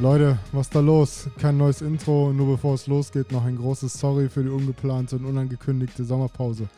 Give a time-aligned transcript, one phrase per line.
[0.00, 1.28] Leute, was da los?
[1.40, 5.24] Kein neues Intro, nur bevor es losgeht, noch ein großes Sorry für die ungeplante und
[5.24, 6.68] unangekündigte Sommerpause.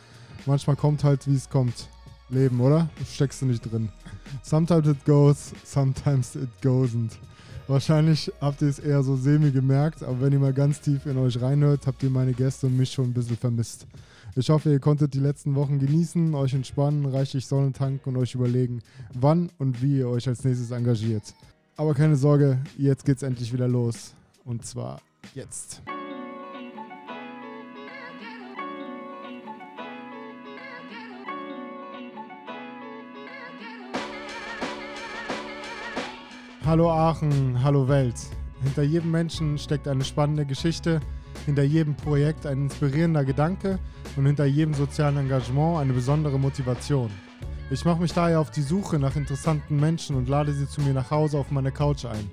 [0.47, 1.91] Manchmal kommt halt, wie es kommt.
[2.31, 2.89] Leben, oder?
[3.13, 3.91] Steckst du nicht drin.
[4.43, 7.11] Sometimes it goes, sometimes it goesn't.
[7.69, 11.19] Wahrscheinlich habt ihr es eher so semi gemerkt, aber wenn ihr mal ganz tief in
[11.19, 13.87] euch reinhört, habt ihr meine Gäste und mich schon ein bisschen vermisst.
[14.35, 18.35] Ich hoffe, ihr konntet die letzten Wochen genießen, euch entspannen, reichlich Sonne tanken und euch
[18.35, 18.81] überlegen,
[19.13, 21.35] wann und wie ihr euch als nächstes engagiert.
[21.81, 24.13] Aber keine Sorge, jetzt geht's endlich wieder los.
[24.45, 25.01] Und zwar
[25.35, 25.81] jetzt.
[36.67, 38.15] Hallo Aachen, hallo Welt.
[38.63, 41.01] Hinter jedem Menschen steckt eine spannende Geschichte,
[41.47, 43.79] hinter jedem Projekt ein inspirierender Gedanke
[44.17, 47.11] und hinter jedem sozialen Engagement eine besondere Motivation.
[47.73, 50.93] Ich mache mich daher auf die Suche nach interessanten Menschen und lade sie zu mir
[50.93, 52.29] nach Hause auf meine Couch ein.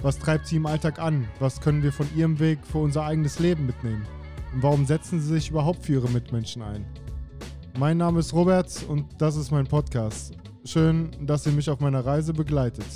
[0.00, 1.28] Was treibt sie im Alltag an?
[1.40, 4.06] Was können wir von ihrem Weg für unser eigenes Leben mitnehmen?
[4.54, 6.86] Und warum setzen sie sich überhaupt für ihre Mitmenschen ein?
[7.78, 10.32] Mein Name ist Robert und das ist mein Podcast.
[10.64, 12.86] Schön, dass ihr mich auf meiner Reise begleitet.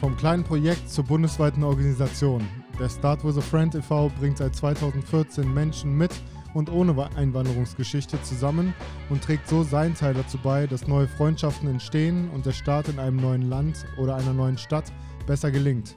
[0.00, 2.46] Vom kleinen Projekt zur bundesweiten Organisation.
[2.78, 4.08] Der Start with a Friend e.V.
[4.20, 6.12] bringt seit 2014 Menschen mit
[6.54, 8.72] und ohne Einwanderungsgeschichte zusammen
[9.10, 13.00] und trägt so seinen Teil dazu bei, dass neue Freundschaften entstehen und der Start in
[13.00, 14.92] einem neuen Land oder einer neuen Stadt
[15.26, 15.96] besser gelingt.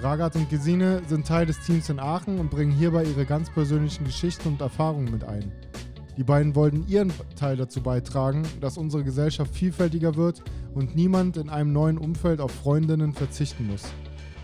[0.00, 4.04] Ragat und Gesine sind Teil des Teams in Aachen und bringen hierbei ihre ganz persönlichen
[4.04, 5.52] Geschichten und Erfahrungen mit ein.
[6.16, 11.50] Die beiden wollten ihren Teil dazu beitragen, dass unsere Gesellschaft vielfältiger wird und niemand in
[11.50, 13.84] einem neuen Umfeld auf Freundinnen verzichten muss.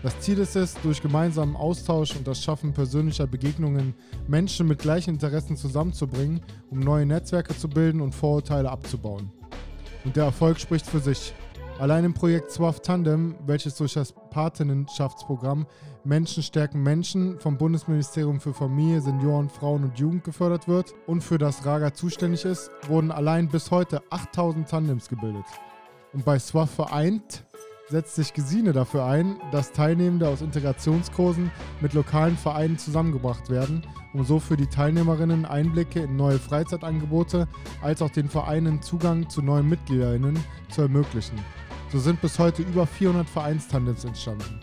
[0.03, 3.93] Das Ziel ist es, durch gemeinsamen Austausch und das Schaffen persönlicher Begegnungen
[4.27, 9.31] Menschen mit gleichen Interessen zusammenzubringen, um neue Netzwerke zu bilden und Vorurteile abzubauen.
[10.03, 11.35] Und der Erfolg spricht für sich.
[11.77, 15.67] Allein im Projekt SWAF Tandem, welches durch das Patenschaftsprogramm
[16.03, 21.37] Menschen stärken Menschen vom Bundesministerium für Familie, Senioren, Frauen und Jugend gefördert wird und für
[21.37, 25.45] das RAGA zuständig ist, wurden allein bis heute 8000 Tandems gebildet.
[26.13, 27.45] Und bei SWAF vereint
[27.89, 34.23] setzt sich Gesine dafür ein, dass Teilnehmende aus Integrationskursen mit lokalen Vereinen zusammengebracht werden, um
[34.23, 37.47] so für die Teilnehmerinnen Einblicke in neue Freizeitangebote
[37.81, 41.39] als auch den Vereinen Zugang zu neuen Mitgliederinnen zu ermöglichen.
[41.91, 44.61] So sind bis heute über 400 Vereinstandems entstanden.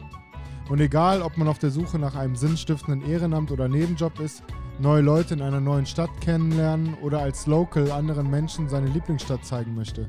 [0.68, 4.42] Und egal, ob man auf der Suche nach einem sinnstiftenden Ehrenamt oder Nebenjob ist,
[4.78, 9.74] neue Leute in einer neuen Stadt kennenlernen oder als Local anderen Menschen seine Lieblingsstadt zeigen
[9.74, 10.08] möchte.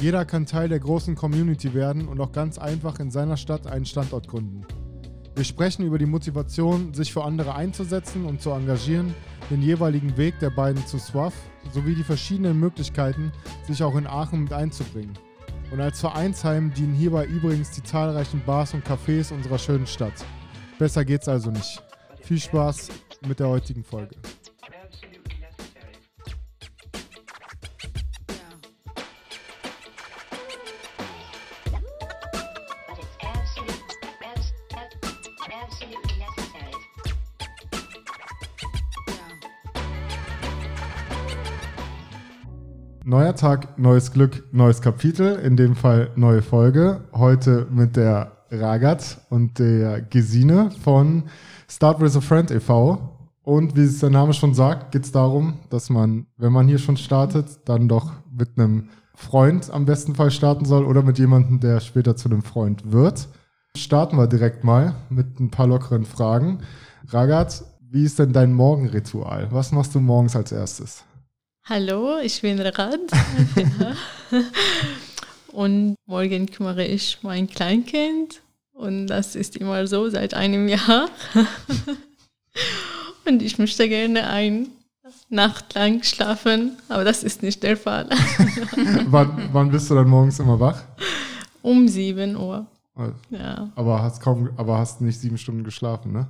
[0.00, 3.84] Jeder kann Teil der großen Community werden und auch ganz einfach in seiner Stadt einen
[3.84, 4.64] Standort gründen.
[5.34, 9.14] Wir sprechen über die Motivation, sich für andere einzusetzen und zu engagieren,
[9.50, 11.34] den jeweiligen Weg der beiden zu SWAF
[11.74, 13.30] sowie die verschiedenen Möglichkeiten,
[13.66, 15.12] sich auch in Aachen mit einzubringen.
[15.70, 20.14] Und als Vereinsheim dienen hierbei übrigens die zahlreichen Bars und Cafés unserer schönen Stadt.
[20.78, 21.82] Besser geht's also nicht.
[22.22, 22.88] Viel Spaß
[23.26, 24.16] mit der heutigen Folge.
[43.10, 47.00] Neuer Tag, neues Glück, neues Kapitel, in dem Fall neue Folge.
[47.12, 51.24] Heute mit der Ragat und der Gesine von
[51.68, 53.18] Start with a Friend e.V.
[53.42, 56.78] Und wie es der Name schon sagt, geht es darum, dass man, wenn man hier
[56.78, 61.58] schon startet, dann doch mit einem Freund am besten Fall starten soll oder mit jemandem,
[61.58, 63.26] der später zu einem Freund wird.
[63.76, 66.60] Starten wir direkt mal mit ein paar lockeren Fragen.
[67.08, 69.48] Ragat, wie ist denn dein Morgenritual?
[69.50, 71.02] Was machst du morgens als erstes?
[71.72, 72.98] Hallo, ich bin Rad.
[75.52, 78.42] Und morgen kümmere ich mein Kleinkind.
[78.72, 81.08] Und das ist immer so seit einem Jahr.
[83.24, 84.66] Und ich möchte gerne eine
[85.28, 88.08] Nacht lang schlafen, aber das ist nicht der Fall.
[89.06, 90.82] wann, wann bist du dann morgens immer wach?
[91.62, 92.66] Um 7 Uhr.
[92.96, 93.70] Also, ja.
[93.76, 96.26] Aber hast kaum, aber hast nicht sieben Stunden geschlafen, ne?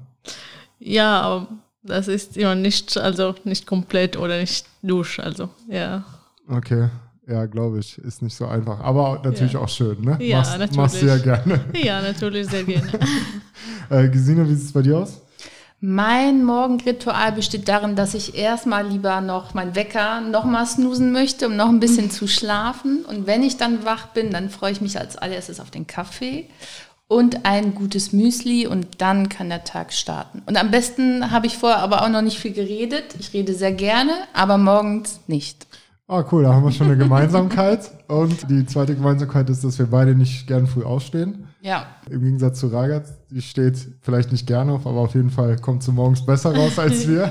[0.79, 1.49] Ja, aber
[1.83, 6.05] das ist immer nicht, also nicht komplett oder nicht durch, also ja.
[6.49, 6.89] Okay,
[7.27, 9.61] ja, glaube ich, ist nicht so einfach, aber natürlich ja.
[9.61, 10.19] auch schön, ne?
[10.21, 10.77] Ja, machst, natürlich.
[10.77, 11.61] Machst du ja gerne.
[11.75, 12.91] Ja, natürlich sehr gerne.
[13.91, 15.21] äh, Gesine, wie sieht es bei dir aus?
[15.83, 21.57] Mein Morgenritual besteht darin, dass ich erstmal lieber noch meinen Wecker nochmal snoosen möchte, um
[21.57, 23.03] noch ein bisschen zu schlafen.
[23.07, 26.51] Und wenn ich dann wach bin, dann freue ich mich als allererstes auf den Kaffee
[27.11, 30.43] und ein gutes Müsli und dann kann der Tag starten.
[30.47, 33.17] Und am besten habe ich vorher aber auch noch nicht viel geredet.
[33.19, 35.67] Ich rede sehr gerne, aber morgens nicht.
[36.13, 37.89] Ah, cool, da haben wir schon eine Gemeinsamkeit.
[38.09, 41.47] Und die zweite Gemeinsamkeit ist, dass wir beide nicht gern früh aufstehen.
[41.61, 41.87] Ja.
[42.11, 45.85] Im Gegensatz zu Ragat, die steht vielleicht nicht gerne auf, aber auf jeden Fall kommt
[45.85, 47.31] sie morgens besser raus als wir.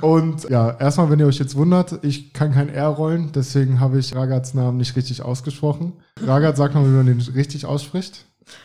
[0.00, 4.00] Und ja, erstmal, wenn ihr euch jetzt wundert, ich kann kein R rollen, deswegen habe
[4.00, 5.92] ich Ragats Namen nicht richtig ausgesprochen.
[6.20, 8.24] Ragat, sag mal, wie man den richtig ausspricht.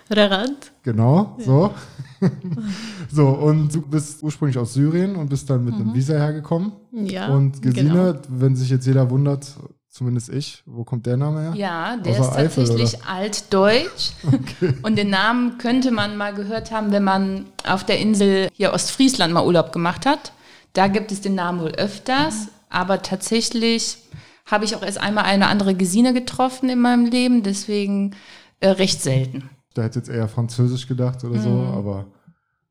[0.09, 0.71] Ragat.
[0.83, 1.73] Genau, so.
[3.11, 6.71] so, und du bist ursprünglich aus Syrien und bist dann mit einem Visa hergekommen.
[6.91, 7.27] Ja.
[7.27, 8.21] Und Gesine, genau.
[8.29, 9.45] wenn sich jetzt jeder wundert,
[9.89, 11.53] zumindest ich, wo kommt der Name her?
[11.55, 14.11] Ja, der Aus ist der Eifel, tatsächlich altdeutsch.
[14.83, 19.33] Und den Namen könnte man mal gehört haben, wenn man auf der Insel hier Ostfriesland
[19.33, 20.33] mal Urlaub gemacht hat.
[20.73, 22.49] Da gibt es den Namen wohl öfters.
[22.69, 23.97] Aber tatsächlich
[24.45, 27.41] habe ich auch erst einmal eine andere Gesine getroffen in meinem Leben.
[27.41, 28.15] Deswegen
[28.59, 29.49] äh, recht selten.
[29.77, 31.71] Da hätte jetzt eher Französisch gedacht oder so, Mhm.
[31.73, 32.05] aber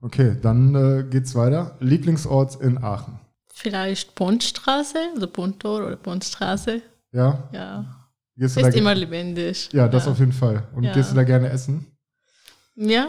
[0.01, 1.77] okay, dann äh, geht's weiter.
[1.81, 3.21] Lieblingsort in Aachen.
[3.55, 6.83] Vielleicht Pontstraße, also Ponttor oder Pontstraße.
[7.13, 7.49] Ja?
[7.53, 7.85] Ja.
[8.37, 9.71] Gehst Ist immer lebendig.
[9.73, 10.13] ja, das ja.
[10.13, 10.65] auf jeden Fall.
[10.75, 10.93] Und Ja.
[10.93, 11.87] gehst du da gerne essen?
[12.75, 13.07] Ja,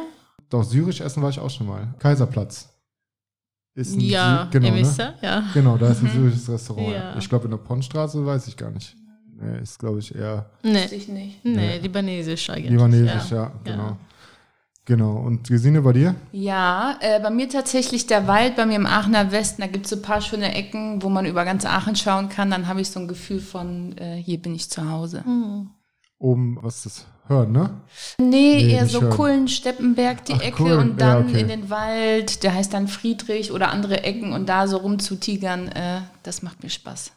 [0.49, 1.93] Doch, syrisch essen war ich auch schon mal.
[1.99, 2.69] Kaiserplatz.
[3.75, 5.13] Ist ein ja, Sy genau, ne?
[5.21, 5.43] Ja.
[5.53, 6.89] Genau, da ist ein syrisches Restaurant.
[6.93, 7.17] Ja.
[7.17, 8.95] Ich glaube, in der Pontstraße weiß ich gar nicht.
[9.39, 11.45] Nee, ist, glaube ich, eher Nee, Ich nicht.
[11.45, 12.71] nee, libanesisch eigentlich.
[12.71, 13.51] libanesisch, ja, ja.
[13.63, 13.97] genau.
[14.85, 15.17] Genau.
[15.17, 16.15] Und Gesine bei dir?
[16.31, 19.89] Ja, äh, bei mir tatsächlich der Wald, bei mir im Aachener Westen, da gibt es
[19.89, 22.49] so ein paar schöne Ecken, wo man über ganz Aachen schauen kann.
[22.51, 25.25] Dann habe ich so ein Gefühl von, äh, hier bin ich zu Hause.
[25.25, 25.69] Hm.
[26.19, 27.05] Oben, was ist das?
[27.27, 27.69] Hören, ne?
[28.17, 28.25] Nee,
[28.63, 29.11] Nee, eher so hören.
[29.13, 31.41] Kullen, Steppenberg, die Ach, Ecke Kullen, und dann ja, okay.
[31.41, 35.99] in den Wald, der heißt dann Friedrich oder andere Ecken und da so rumzutigern, äh,
[36.23, 37.11] das macht mir Spaß.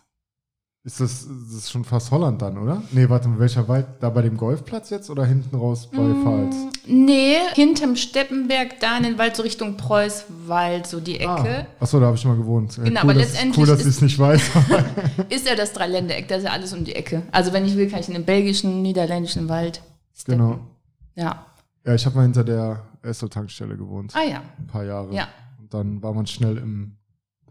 [0.83, 2.83] Ist das, das ist schon fast Holland dann, oder?
[2.93, 3.87] Nee, warte mal, welcher Wald?
[4.01, 6.23] Da bei dem Golfplatz jetzt oder hinten raus bei Mm.
[6.23, 6.57] Pfalz?
[6.87, 11.67] Nee, hinterm Steppenberg, da in den Wald, so Richtung Preußwald, so die Ah, Ecke.
[11.81, 12.77] achso, da habe ich mal gewohnt.
[12.83, 14.41] Genau, cool, aber dass, letztendlich Cool, dass ist- ich es nicht weiß.
[15.29, 17.25] Ist ja das Dreiländereck, da ist ja alles um die Ecke.
[17.31, 19.83] Also wenn ich will, kann ich in den belgischen, niederländischen Wald
[20.15, 20.39] steppen.
[20.39, 20.61] genau.
[21.15, 21.45] Ja.
[21.85, 24.15] Ja, ich habe mal hinter der Esso-Tankstelle gewohnt.
[24.17, 25.15] Ah ja, Ein paar Jahre.
[25.15, 25.29] ja,
[25.61, 26.97] Und dann war man schnell im,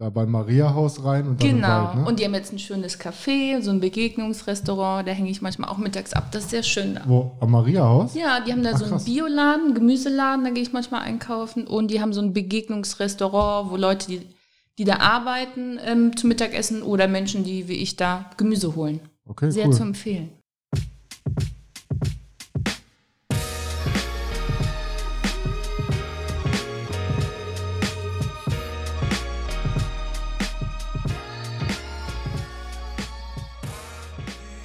[0.00, 1.68] da beim Maria-Haus rein und dann genau.
[1.68, 2.04] Wald, ne?
[2.06, 5.76] Und die haben jetzt ein schönes Café, so ein Begegnungsrestaurant, da hänge ich manchmal auch
[5.76, 6.32] mittags ab.
[6.32, 7.02] Das ist sehr schön da.
[7.06, 7.32] Wo?
[7.38, 8.14] Am Maria-Haus?
[8.14, 9.04] Ja, die haben da Ach, so einen krass.
[9.04, 11.66] Bioladen, einen Gemüseladen, da gehe ich manchmal einkaufen.
[11.66, 14.22] Und die haben so ein Begegnungsrestaurant, wo Leute, die,
[14.78, 19.00] die da arbeiten, ähm, zum Mittagessen oder Menschen, die wie ich da Gemüse holen.
[19.26, 19.74] Okay, Sehr cool.
[19.74, 20.30] zu empfehlen.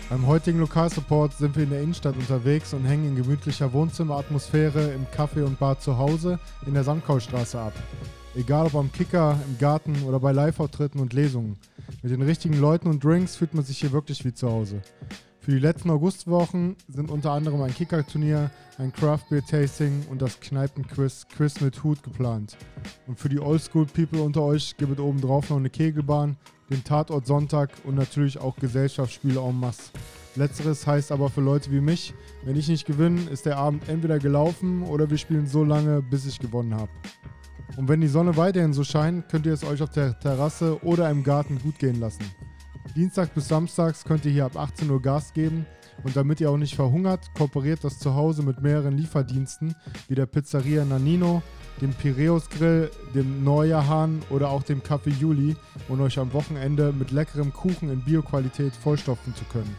[0.08, 5.08] Beim heutigen Lokalsupport sind wir in der Innenstadt unterwegs und hängen in gemütlicher Wohnzimmeratmosphäre im
[5.08, 7.74] Café und Bar zu Hause in der Sandkaustraße ab.
[8.36, 11.58] Egal ob am Kicker, im Garten oder bei Live-Auftritten und Lesungen.
[12.04, 14.84] Mit den richtigen Leuten und Drinks fühlt man sich hier wirklich wie zu Hause.
[15.40, 20.40] Für die letzten Augustwochen sind unter anderem ein Kicker-Turnier, ein Craft Beer Tasting und das
[20.40, 22.58] Kneipenquiz Quiz mit Hut geplant.
[23.08, 26.38] Und für die Oldschool-People unter euch gibt es obendrauf noch eine Kegelbahn,
[26.70, 29.92] den Tatort Sonntag und natürlich auch Gesellschaftsspiele en masse.
[30.36, 32.14] Letzteres heißt aber für Leute wie mich,
[32.44, 36.26] wenn ich nicht gewinne, ist der Abend entweder gelaufen oder wir spielen so lange, bis
[36.26, 36.92] ich gewonnen habe.
[37.78, 41.10] Und wenn die Sonne weiterhin so scheint, könnt ihr es euch auf der Terrasse oder
[41.10, 42.24] im Garten gut gehen lassen.
[42.96, 45.66] Dienstag bis Samstags könnt ihr hier ab 18 Uhr Gas geben
[46.04, 49.76] und damit ihr auch nicht verhungert, kooperiert das zu Hause mit mehreren Lieferdiensten
[50.08, 51.42] wie der Pizzeria Nanino,
[51.82, 55.56] dem Piräus Grill, dem Neujahrhahn oder auch dem Café Juli
[55.90, 59.76] und euch am Wochenende mit leckerem Kuchen in Bioqualität vollstopfen zu können.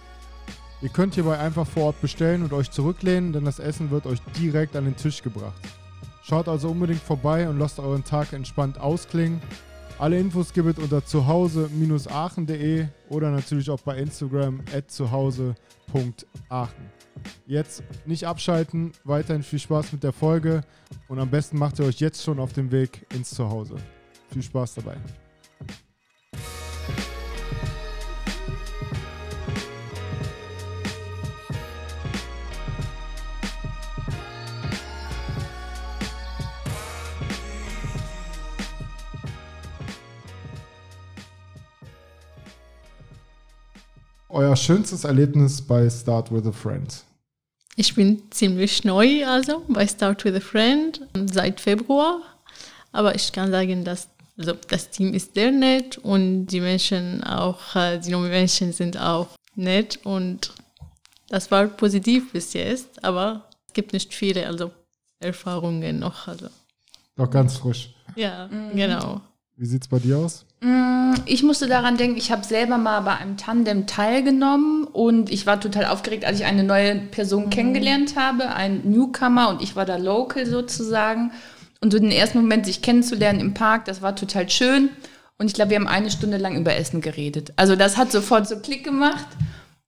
[0.83, 4.21] Ihr könnt hierbei einfach vor Ort bestellen und euch zurücklehnen, denn das Essen wird euch
[4.39, 5.61] direkt an den Tisch gebracht.
[6.23, 9.41] Schaut also unbedingt vorbei und lasst euren Tag entspannt ausklingen.
[9.99, 16.91] Alle Infos gibt es unter zuhause-aachen.de oder natürlich auch bei Instagram at zuhause.aachen.
[17.47, 20.61] Jetzt nicht abschalten, weiterhin viel Spaß mit der Folge
[21.09, 23.77] und am besten macht ihr euch jetzt schon auf den Weg ins Zuhause.
[24.31, 24.99] Viel Spaß dabei.
[44.37, 46.95] Euer schönstes Erlebnis bei Start with a Friend.
[47.75, 51.01] Ich bin ziemlich neu also bei Start with a Friend
[51.33, 52.21] seit Februar.
[52.93, 57.75] Aber ich kann sagen, dass also das Team ist sehr nett und die Menschen auch,
[57.77, 60.53] äh, die jungen Menschen sind auch nett und
[61.31, 64.71] das war positiv bis jetzt, aber es gibt nicht viele also
[65.19, 66.29] Erfahrungen noch.
[66.29, 66.49] Also.
[67.17, 67.95] Noch ganz frisch.
[68.17, 69.23] Ja, genau.
[69.57, 70.45] Wie sieht's bei dir aus?
[70.67, 75.47] Mm, Ich musste daran denken, ich habe selber mal bei einem Tandem teilgenommen und ich
[75.47, 79.85] war total aufgeregt, als ich eine neue Person kennengelernt habe, ein Newcomer und ich war
[79.85, 81.31] da local sozusagen.
[81.81, 84.89] Und so den ersten Moment, sich kennenzulernen im Park, das war total schön.
[85.39, 87.53] Und ich glaube, wir haben eine Stunde lang über Essen geredet.
[87.57, 89.27] Also das hat sofort so Klick gemacht.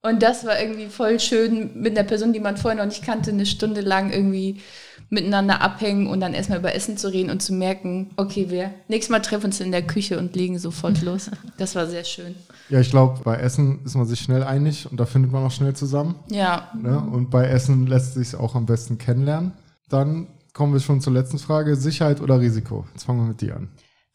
[0.02, 3.30] Und das war irgendwie voll schön, mit einer Person, die man vorher noch nicht kannte,
[3.30, 4.60] eine Stunde lang irgendwie
[5.10, 9.10] miteinander abhängen und dann erstmal über Essen zu reden und zu merken, okay, wir nächstes
[9.10, 11.30] Mal treffen uns in der Küche und legen sofort los.
[11.56, 12.34] Das war sehr schön.
[12.68, 15.50] Ja, ich glaube, bei Essen ist man sich schnell einig und da findet man auch
[15.50, 16.16] schnell zusammen.
[16.30, 16.98] Ja, Ne?
[17.00, 19.52] Und bei Essen lässt sich auch am besten kennenlernen.
[19.88, 21.76] Dann kommen wir schon zur letzten Frage.
[21.76, 22.86] Sicherheit oder Risiko?
[22.92, 23.70] Jetzt fangen wir mit dir an.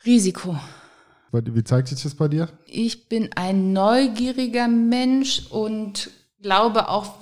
[0.06, 0.56] Risiko.
[1.32, 2.50] Wie zeigt sich das bei dir?
[2.68, 7.16] Ich bin ein neugieriger Mensch und glaube auch,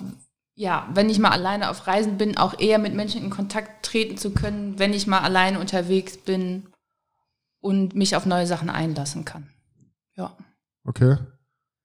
[0.62, 4.16] ja, wenn ich mal alleine auf Reisen bin, auch eher mit Menschen in Kontakt treten
[4.16, 6.68] zu können, wenn ich mal alleine unterwegs bin
[7.60, 9.48] und mich auf neue Sachen einlassen kann.
[10.16, 10.36] Ja.
[10.84, 11.16] Okay.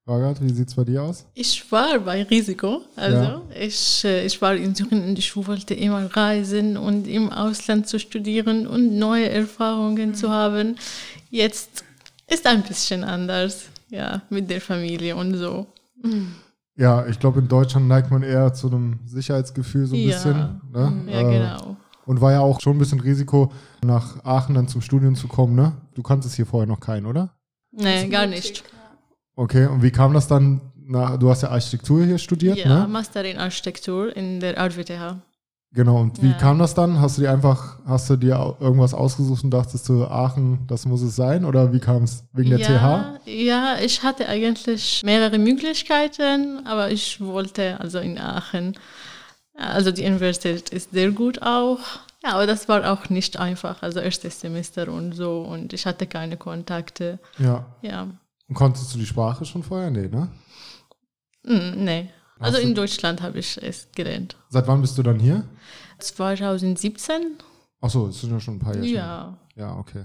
[0.06, 1.26] Ragat, wie sieht es bei dir aus?
[1.34, 2.82] Ich war bei Risiko.
[2.94, 3.42] Also Ja.
[3.58, 7.98] ich, äh, ich war in Syrien und ich wollte immer reisen und im Ausland zu
[7.98, 10.76] studieren und neue Erfahrungen zu haben.
[11.30, 11.84] Jetzt
[12.28, 15.66] ist ein bisschen anders, ja, mit der Familie und so.
[16.78, 20.06] Ja, ich glaube, in Deutschland neigt man eher zu einem Sicherheitsgefühl so ein Ja.
[20.06, 20.60] bisschen.
[20.72, 21.12] Ne?
[21.12, 21.76] Ja, Äh, genau.
[22.06, 23.52] Und war ja auch schon ein bisschen Risiko,
[23.84, 25.72] nach Aachen dann zum Studium zu kommen, ne?
[25.94, 27.34] Du kanntest hier vorher noch keinen, oder?
[27.72, 28.62] Nee, gar nicht.
[29.34, 30.60] Okay, und wie kam das dann?
[30.90, 32.88] Na, du hast ja Architektur hier studiert, Ja, ne?
[32.88, 35.16] Master in Architektur in der RWTH.
[35.72, 36.32] Genau, und wie Ja.
[36.34, 36.98] kam das dann?
[37.00, 41.02] Hast du dir einfach, hast du dir irgendwas ausgesucht und dachtest du, Aachen, das muss
[41.02, 41.44] es sein?
[41.44, 42.24] Oder wie kam es?
[42.32, 42.70] Wegen der TH?
[42.70, 48.78] ja, Ja, ich hatte eigentlich mehrere Möglichkeiten, aber ich wollte also in Aachen.
[49.56, 51.80] Also die Universität ist sehr gut auch.
[52.24, 53.82] Ja, aber das war auch nicht einfach.
[53.82, 57.18] Also erstes Semester und so und ich hatte keine Kontakte.
[57.38, 57.66] Ja.
[57.82, 58.08] Ja,
[58.48, 59.90] Und konntest du die Sprache schon vorher?
[59.90, 60.28] Nee, ne?
[61.46, 62.08] Hm, nee.
[62.40, 64.36] Also in Deutschland habe ich es gelernt.
[64.50, 65.44] Seit wann bist du dann hier?
[65.98, 67.38] 2017?
[67.80, 68.86] Ach so, es sind ja schon ein paar Jahre.
[68.88, 69.38] Ja.
[69.56, 70.04] Ja, okay.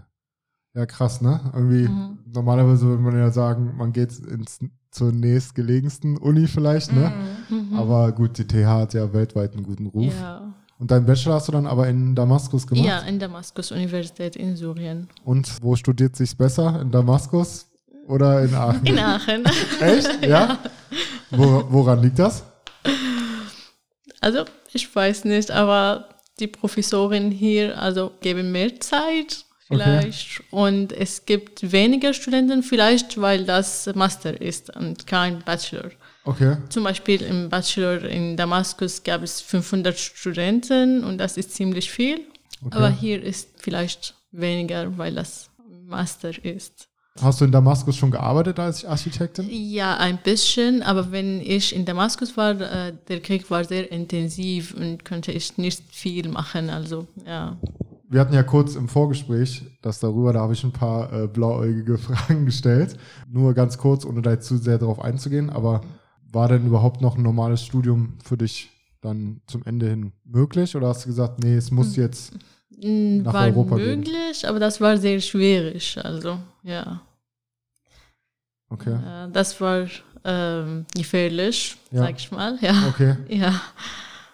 [0.76, 1.40] Ja, krass, ne?
[1.54, 2.20] Irgendwie, Mhm.
[2.34, 4.60] normalerweise würde man ja sagen, man geht ins,
[4.90, 7.12] zur nächstgelegensten Uni vielleicht, ne?
[7.50, 7.76] Mhm.
[7.78, 10.14] Aber gut, die TH hat ja weltweit einen guten Ruf.
[10.20, 10.54] Ja.
[10.80, 12.86] Und deinen Bachelor hast du dann aber in Damaskus gemacht?
[12.86, 15.08] ja, in Damaskus Universität in Syrien.
[15.24, 16.82] Und wo studiert sich's besser?
[16.82, 17.68] In Damaskus
[18.08, 18.86] oder in Aachen?
[18.86, 19.44] In Aachen.
[19.80, 20.10] Echt?
[20.28, 20.58] Ja?
[21.36, 22.44] Wo, woran liegt das?
[24.22, 26.10] Also, ich weiß nicht, aber
[26.40, 33.46] die Professoren hier also geben mehr Zeit vielleicht und es gibt weniger Studenten vielleicht, weil
[33.46, 35.92] das Master ist und kein Bachelor.
[36.26, 36.58] Okay.
[36.70, 42.22] Zum Beispiel im Bachelor in Damaskus gab es 500 Studenten und das ist ziemlich viel.
[42.66, 42.78] Okay.
[42.78, 45.50] Aber hier ist vielleicht weniger, weil das
[45.86, 46.88] Master ist.
[47.22, 49.48] Hast du in Damaskus schon gearbeitet als Architektin?
[49.50, 54.74] Ja, ein bisschen, aber wenn ich in Damaskus war, äh, der Krieg war sehr intensiv
[54.74, 56.72] und konnte ich nicht viel machen.
[56.72, 57.58] Also, ja.
[58.10, 61.98] Wir hatten ja kurz im Vorgespräch das darüber, da habe ich ein paar äh, blauäugige
[62.00, 62.98] Fragen gestellt.
[63.32, 65.82] Nur ganz kurz, ohne da jetzt zu sehr darauf einzugehen, aber
[66.32, 70.76] war denn überhaupt noch ein normales Studium für dich dann zum Ende hin möglich?
[70.76, 72.34] Oder hast du gesagt, nee, es muss jetzt.
[72.82, 74.00] Nach war Europa gehen.
[74.00, 75.98] möglich, aber das war sehr schwierig.
[76.04, 77.02] Also, ja.
[78.70, 78.94] Okay.
[78.94, 79.86] Äh, Das war
[80.26, 82.00] ähm, gefährlich, Ja.
[82.00, 82.58] sag ich mal.
[82.62, 82.88] Ja.
[82.90, 83.16] Okay.
[83.30, 83.62] ja.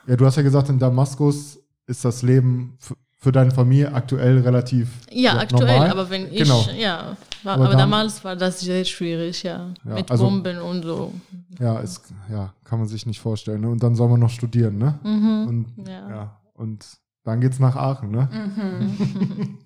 [0.08, 2.78] Ja, du hast ja gesagt, in Damaskus ist das Leben
[3.22, 5.90] für deine Familie aktuell relativ Ja, aktuell, normal.
[5.92, 6.66] aber wenn ich, Genau.
[6.78, 10.60] ja, war, Aber aber, dann- damals war das sehr schwierig, ja, Ja, mit also- Bomben
[10.62, 11.14] und so.
[11.60, 13.62] Ja, ist, ja, kann man sich nicht vorstellen.
[13.62, 13.70] Ne?
[13.70, 14.98] Und dann soll man noch studieren, ne?
[15.04, 16.02] Und, ja.
[16.06, 16.10] Mhm.
[16.10, 16.38] Ja.
[16.54, 16.86] und
[17.30, 18.28] dann geht's nach Aachen, ne?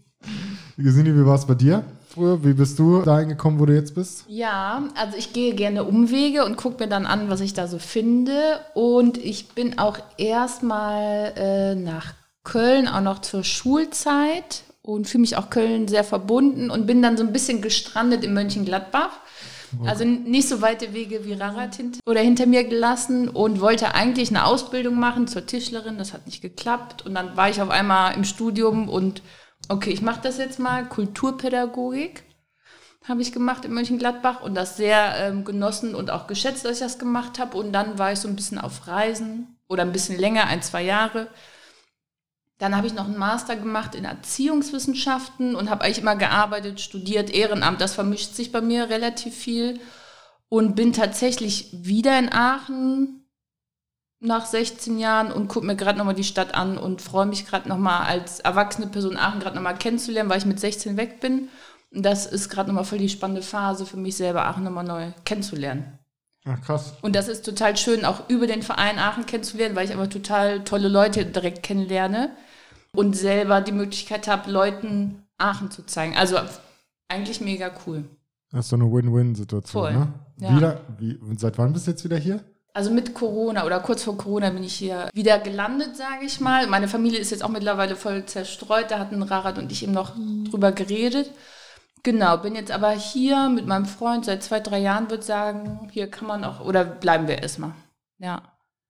[0.77, 2.43] Gesine, wie war es bei dir früher?
[2.43, 4.25] Wie bist du dahin gekommen, wo du jetzt bist?
[4.27, 7.79] Ja, also ich gehe gerne Umwege und gucke mir dann an, was ich da so
[7.79, 8.59] finde.
[8.73, 15.37] Und ich bin auch erstmal äh, nach Köln, auch noch zur Schulzeit und fühle mich
[15.37, 19.11] auch Köln sehr verbunden und bin dann so ein bisschen gestrandet in Mönchengladbach.
[19.85, 24.29] Also nicht so weite Wege wie Rarat hinter, oder hinter mir gelassen und wollte eigentlich
[24.29, 25.97] eine Ausbildung machen zur Tischlerin.
[25.97, 27.05] Das hat nicht geklappt.
[27.05, 29.21] Und dann war ich auf einmal im Studium und
[29.69, 32.23] okay, ich mache das jetzt mal, Kulturpädagogik
[33.07, 36.79] habe ich gemacht in Mönchengladbach und das sehr ähm, genossen und auch geschätzt, dass ich
[36.79, 37.57] das gemacht habe.
[37.57, 40.83] Und dann war ich so ein bisschen auf Reisen oder ein bisschen länger, ein, zwei
[40.83, 41.27] Jahre.
[42.63, 47.29] Dann habe ich noch einen Master gemacht in Erziehungswissenschaften und habe eigentlich immer gearbeitet, studiert,
[47.29, 47.81] Ehrenamt.
[47.81, 49.81] Das vermischt sich bei mir relativ viel.
[50.47, 53.27] Und bin tatsächlich wieder in Aachen
[54.21, 57.67] nach 16 Jahren und gucke mir gerade nochmal die Stadt an und freue mich gerade
[57.67, 61.49] nochmal als erwachsene Person Aachen gerade nochmal kennenzulernen, weil ich mit 16 weg bin.
[61.91, 65.11] Und das ist gerade nochmal voll die spannende Phase für mich selber, Aachen nochmal neu
[65.25, 65.99] kennenzulernen.
[66.45, 66.93] Ach, krass.
[67.01, 70.63] Und das ist total schön, auch über den Verein Aachen kennenzulernen, weil ich aber total
[70.63, 72.31] tolle Leute direkt kennenlerne
[72.95, 76.15] und selber die Möglichkeit habe, Leuten Aachen zu zeigen.
[76.15, 76.37] Also
[77.07, 78.05] eigentlich mega cool.
[78.51, 80.13] Das ist so eine Win-Win-Situation, Voll, ne?
[80.39, 80.55] ja.
[80.55, 82.43] Wieder, wie, und seit wann bist du jetzt wieder hier?
[82.75, 86.65] Also mit Corona oder kurz vor Corona bin ich hier wieder gelandet, sage ich mal.
[86.67, 88.89] Meine Familie ist jetzt auch mittlerweile voll zerstreut.
[88.89, 90.15] Da hatten Rarat und ich eben noch
[90.49, 91.31] drüber geredet.
[92.01, 96.09] Genau, bin jetzt aber hier mit meinem Freund seit zwei, drei Jahren, würde sagen, hier
[96.09, 97.73] kann man auch, oder bleiben wir erstmal.
[98.17, 98.41] Ja.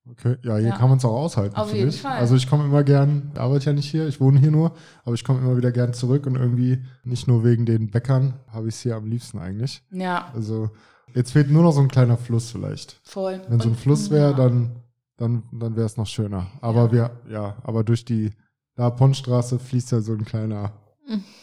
[0.09, 0.77] Okay, ja, hier Ja.
[0.77, 1.55] kann man es auch aushalten.
[1.55, 2.01] Auf jeden ich.
[2.01, 2.17] Fall.
[2.19, 4.73] Also ich komme immer gern, ich arbeite ja nicht hier, ich wohne hier nur,
[5.05, 8.67] aber ich komme immer wieder gern zurück und irgendwie nicht nur wegen den Bäckern habe
[8.67, 9.81] ich es hier am liebsten eigentlich.
[9.91, 10.71] Ja, Also
[11.13, 12.99] jetzt fehlt nur noch so ein kleiner Fluss vielleicht.
[13.03, 13.41] voll.
[13.47, 14.37] Wenn so ein Und- Fluss wäre, ja.
[14.37, 14.75] dann,
[15.15, 16.47] dann, dann wäre es noch schöner.
[16.59, 18.31] Aber wir, ja, aber durch die
[18.75, 20.73] La Pontstraße fließt ja so ein kleiner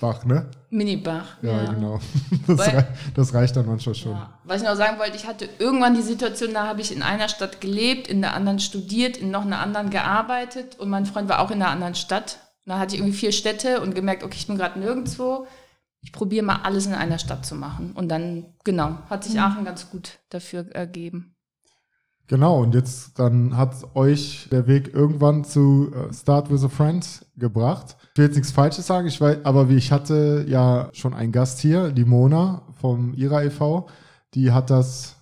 [0.00, 0.50] Bach, ne?
[0.70, 1.36] Minibach.
[1.42, 2.00] Ja, genau.
[2.46, 4.12] Das, Weil- rei das reicht dann manchmal schon.
[4.12, 4.38] Ja.
[4.44, 7.28] Was ich noch sagen wollte, ich hatte irgendwann die Situation, da habe ich in einer
[7.28, 11.40] Stadt gelebt, in der anderen studiert, in noch einer anderen gearbeitet und mein Freund war
[11.40, 12.38] auch in einer anderen Stadt.
[12.66, 15.46] Dann hatte ich irgendwie vier Städte und gemerkt, okay, ich bin gerade nirgendwo.
[16.02, 17.92] Ich probiere mal alles in einer Stadt zu machen.
[17.92, 21.34] Und dann, genau, hat sich Aachen ganz gut dafür ergeben.
[22.30, 27.04] Genau, und jetzt dann hat euch der Weg irgendwann zu äh, Start with a Friend
[27.36, 27.96] gebracht.
[28.12, 31.32] Ich will jetzt nichts Falsches sagen, ich weiß, aber wie ich hatte ja schon einen
[31.32, 33.88] Gast hier, die Mona vom IRA e.V.,
[34.34, 35.16] die hat das,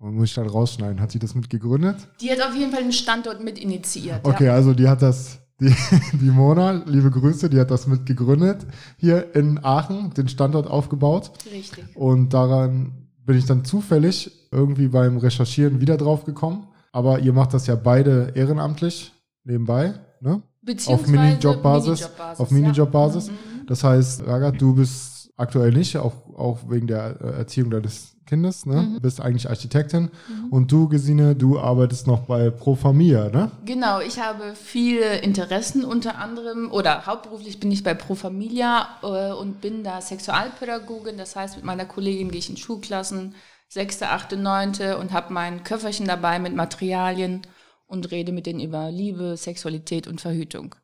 [0.00, 2.08] muss ich dann rausschneiden, hat sie das mit gegründet?
[2.20, 4.18] Die hat auf jeden Fall den Standort mit initiiert.
[4.24, 4.54] Okay, Ja.
[4.54, 5.72] also die hat das, die,
[6.14, 11.30] die Mona, liebe Grüße, die hat das mit gegründet, hier in Aachen, den Standort aufgebaut.
[11.52, 11.84] Richtig.
[11.94, 16.68] Und daran bin ich dann zufällig irgendwie beim Recherchieren wieder drauf gekommen.
[16.92, 19.12] Aber ihr macht das ja beide ehrenamtlich
[19.44, 20.42] nebenbei, ne?
[20.86, 22.00] Auf Minijobbasis.
[22.00, 22.56] Minijobbasis, Auf ja.
[22.56, 23.28] Minijobbasis.
[23.28, 23.66] Mhm.
[23.66, 28.64] Das heißt, Ragat, du bist aktuell nicht, auch, auch wegen der äh, Erziehung deines Kindes,
[28.64, 28.82] ne?
[28.82, 29.00] Mhm.
[29.00, 30.10] Bist eigentlich Architektin.
[30.50, 33.50] Und du, Gesine, du arbeitest noch bei Pro Familia, ne?
[33.66, 39.32] Genau, ich habe viele Interessen unter anderem oder hauptberuflich bin ich bei Pro Familia äh,
[39.32, 41.18] und bin da Sexualpädagogin.
[41.18, 43.34] Das heißt, mit meiner Kollegin gehe ich in Schulklassen,
[43.68, 47.42] sechste, achte, neunte und habe mein Köfferchen dabei mit Materialien
[47.86, 50.74] und rede mit denen über Liebe, Sexualität und Verhütung.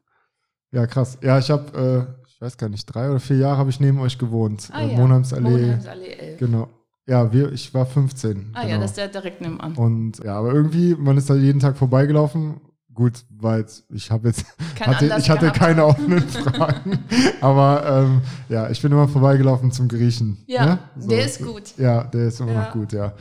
[0.73, 1.19] Ja, krass.
[1.23, 4.01] Ja, ich habe, äh, ich weiß gar nicht, drei oder vier Jahre habe ich neben
[4.01, 4.71] euch gewohnt.
[4.73, 4.97] Ah, äh, ja.
[4.99, 5.51] Monheimsallee.
[5.51, 6.39] Monheimsallee 11.
[6.39, 6.69] Genau.
[7.07, 8.53] Ja, wir, ich war 15.
[8.55, 8.73] Ah genau.
[8.73, 9.75] ja, das ist ja direkt nebenan.
[9.75, 12.63] Und ja, aber irgendwie, man ist da jeden Tag vorbeigelaufen.
[12.95, 15.59] Gut, weil ich habe jetzt, Kein hatte, ich hatte gehabt.
[15.59, 16.99] keine offenen Fragen.
[17.43, 20.39] aber ähm, ja, ich bin immer vorbeigelaufen zum Griechen.
[20.47, 20.79] Ja, ne?
[20.97, 21.75] der ist gut.
[21.77, 22.61] Ja, der ist immer Ja.
[22.63, 23.13] noch gut, ja.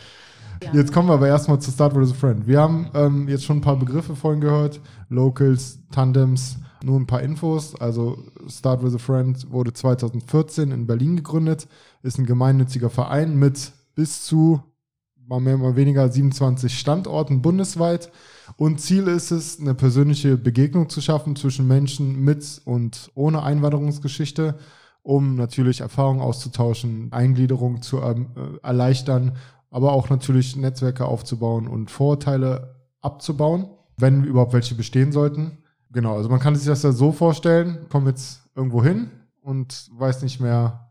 [0.63, 0.71] Ja.
[0.73, 2.47] Jetzt kommen wir aber erstmal zu Start with a Friend.
[2.47, 4.79] Wir haben ähm, jetzt schon ein paar Begriffe vorhin gehört.
[5.09, 7.75] Locals, Tandems, nur ein paar Infos.
[7.75, 11.67] Also Start with a Friend wurde 2014 in Berlin gegründet,
[12.03, 14.61] ist ein gemeinnütziger Verein mit bis zu
[15.29, 18.11] mal mehr, mal weniger 27 Standorten bundesweit.
[18.57, 24.57] Und Ziel ist es, eine persönliche Begegnung zu schaffen zwischen Menschen mit und ohne Einwanderungsgeschichte,
[25.03, 29.37] um natürlich Erfahrungen auszutauschen, Eingliederung zu ähm, äh, erleichtern,
[29.69, 35.59] aber auch natürlich Netzwerke aufzubauen und Vorurteile abzubauen, wenn überhaupt welche bestehen sollten.
[35.91, 39.09] Genau, also man kann sich das ja so vorstellen, komm jetzt irgendwo hin
[39.41, 40.87] und weiß nicht mehr,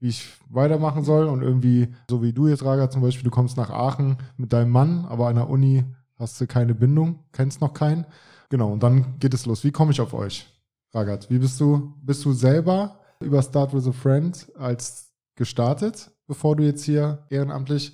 [0.00, 3.56] wie ich weitermachen soll und irgendwie, so wie du jetzt, Raga, zum Beispiel, du kommst
[3.56, 5.84] nach Aachen mit deinem Mann, aber an der Uni
[6.16, 8.06] hast du keine Bindung, kennst noch keinen.
[8.50, 9.64] Genau, und dann geht es los.
[9.64, 10.46] Wie komme ich auf euch,
[10.92, 11.30] Ragat?
[11.30, 16.64] Wie bist du, bist du selber über Start with a Friend als gestartet, bevor du
[16.64, 17.92] jetzt hier ehrenamtlich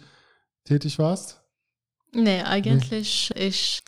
[0.65, 1.43] tätig warst?
[2.13, 3.83] Nee, eigentlich, ich,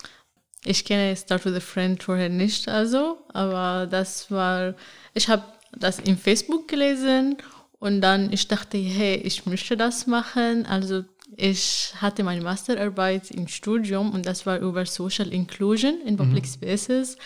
[0.67, 4.75] ich kenne Start with a Friend vorher nicht, also, aber das war,
[5.15, 5.45] ich habe
[5.79, 7.37] das in Facebook gelesen
[7.79, 10.67] und dann ich dachte, hey, ich möchte das machen.
[10.67, 11.05] Also
[11.37, 17.17] ich hatte meine Masterarbeit im Studium und das war über Social Inclusion in Public Spaces.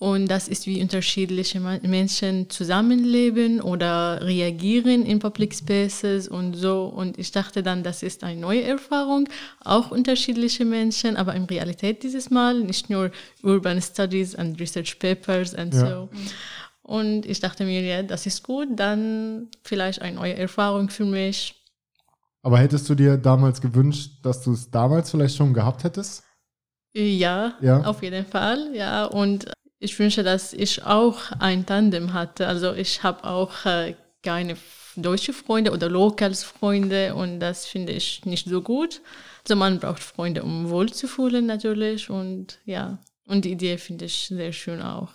[0.00, 6.86] Und das ist, wie unterschiedliche Menschen zusammenleben oder reagieren in Public Spaces und so.
[6.86, 9.28] Und ich dachte dann, das ist eine neue Erfahrung,
[9.62, 13.10] auch unterschiedliche Menschen, aber in Realität dieses Mal, nicht nur
[13.42, 15.80] Urban Studies and Research Papers und Ja.
[15.90, 16.08] so.
[16.82, 21.54] Und ich dachte mir, ja, das ist gut, dann vielleicht eine neue Erfahrung für mich.
[22.42, 26.24] Aber hättest du dir damals gewünscht, dass du es damals vielleicht schon gehabt hättest?
[26.94, 27.82] Ja, Ja.
[27.82, 29.04] auf jeden Fall, ja.
[29.04, 29.44] Und
[29.80, 32.46] ich wünsche, dass ich auch ein Tandem hatte.
[32.46, 34.56] Also ich habe auch äh, keine
[34.96, 39.00] deutsche Freunde oder Locals-Freunde und das finde ich nicht so gut.
[39.44, 42.98] Also man braucht Freunde, um wohlzufühlen natürlich und ja.
[43.26, 45.08] Und die Idee finde ich sehr schön auch.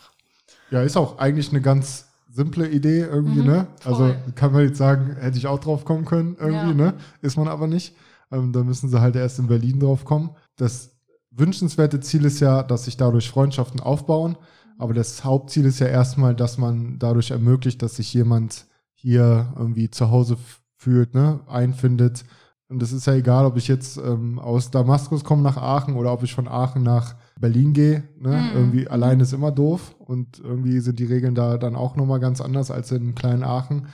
[0.71, 3.67] Ja, ist auch eigentlich eine ganz simple Idee irgendwie, Mhm, ne?
[3.84, 4.17] Also voll.
[4.36, 6.73] kann man jetzt sagen, hätte ich auch drauf kommen können irgendwie, Ja.
[6.91, 6.93] ne?
[7.21, 7.93] Ist man aber nicht.
[8.32, 10.32] Ähm, da müssen sie halt erst in Berlin drauf kommen.
[10.56, 10.91] Das
[11.32, 14.38] wünschenswerte Ziel ist ja, dass sich dadurch Freundschaften aufbauen.
[14.77, 19.89] Aber das Hauptziel ist ja erstmal, dass man dadurch ermöglicht, dass sich jemand hier irgendwie
[19.89, 20.38] zu Hause
[20.75, 21.41] fühlt, ne?
[21.47, 22.25] einfindet.
[22.67, 26.11] Und es ist ja egal, ob ich jetzt ähm, aus Damaskus komme nach Aachen oder
[26.11, 28.03] ob ich von Aachen nach Berlin gehe.
[28.19, 28.31] Ne?
[28.31, 28.49] Mhm.
[28.55, 29.95] Irgendwie allein ist immer doof.
[29.99, 33.88] Und irgendwie sind die Regeln da dann auch nochmal ganz anders als in kleinen Aachen.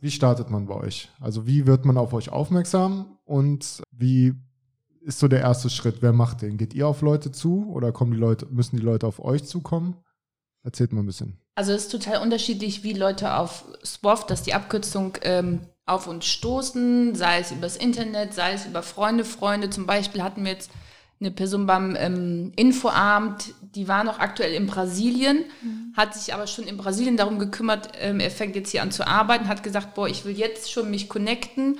[0.00, 1.10] Wie startet man bei euch?
[1.20, 4.34] Also wie wird man auf euch aufmerksam und wie
[5.00, 5.98] ist so der erste Schritt?
[6.00, 6.56] Wer macht den?
[6.56, 9.96] Geht ihr auf Leute zu oder kommen die Leute, müssen die Leute auf euch zukommen?
[10.64, 11.38] Erzählt mal ein bisschen.
[11.54, 16.06] Also es ist total unterschiedlich, wie Leute auf SWOF, das ist die Abkürzung, ähm, auf
[16.08, 19.68] uns stoßen, sei es übers Internet, sei es über Freunde, Freunde.
[19.68, 20.70] Zum Beispiel hatten wir jetzt
[21.20, 25.44] eine Person beim ähm, Infoabend, die war noch aktuell in Brasilien,
[25.96, 29.06] hat sich aber schon in Brasilien darum gekümmert, ähm, er fängt jetzt hier an zu
[29.06, 31.78] arbeiten, hat gesagt, boah, ich will jetzt schon mich connecten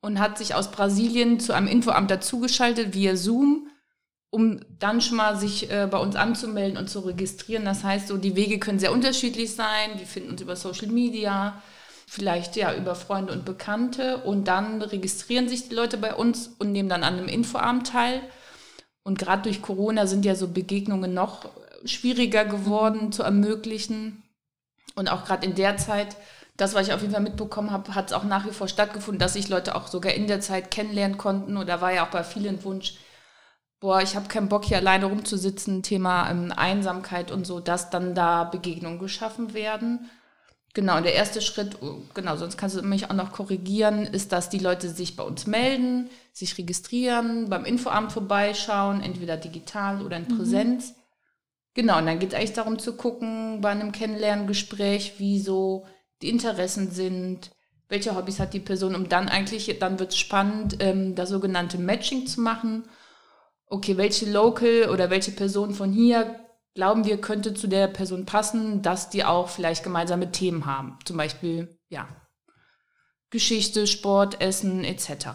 [0.00, 3.68] und hat sich aus Brasilien zu einem Infoamt dazugeschaltet via Zoom
[4.30, 7.64] um dann schon mal sich äh, bei uns anzumelden und zu registrieren.
[7.64, 9.98] Das heißt, so die Wege können sehr unterschiedlich sein.
[10.00, 11.62] Die finden uns über Social Media,
[12.06, 16.72] vielleicht ja über Freunde und Bekannte und dann registrieren sich die Leute bei uns und
[16.72, 18.20] nehmen dann an einem Infoabend teil.
[19.02, 21.48] Und gerade durch Corona sind ja so Begegnungen noch
[21.84, 24.22] schwieriger geworden zu ermöglichen.
[24.96, 26.16] Und auch gerade in der Zeit,
[26.56, 29.20] das, was ich auf jeden Fall mitbekommen habe, hat es auch nach wie vor stattgefunden,
[29.20, 31.56] dass sich Leute auch sogar in der Zeit kennenlernen konnten.
[31.56, 32.94] Und da war ja auch bei vielen Wunsch,
[33.80, 38.14] boah, ich habe keinen Bock hier alleine rumzusitzen, Thema ähm, Einsamkeit und so, dass dann
[38.14, 40.10] da Begegnungen geschaffen werden.
[40.74, 44.32] Genau, und der erste Schritt, oh, genau, sonst kannst du mich auch noch korrigieren, ist,
[44.32, 50.18] dass die Leute sich bei uns melden, sich registrieren, beim Infoamt vorbeischauen, entweder digital oder
[50.18, 50.94] in Präsenz.
[51.72, 55.86] Genau, und dann geht es eigentlich darum zu gucken, bei einem Kennenlerngespräch, wie so
[56.20, 57.50] die Interessen sind,
[57.88, 61.78] welche Hobbys hat die Person, um dann eigentlich, dann wird es spannend, ähm, das sogenannte
[61.78, 62.84] Matching zu machen.
[63.68, 66.36] Okay, welche Local oder welche Person von hier
[66.74, 70.98] glauben wir könnte zu der Person passen, dass die auch vielleicht gemeinsame Themen haben.
[71.04, 72.06] Zum Beispiel, ja,
[73.30, 75.28] Geschichte, Sport, Essen etc.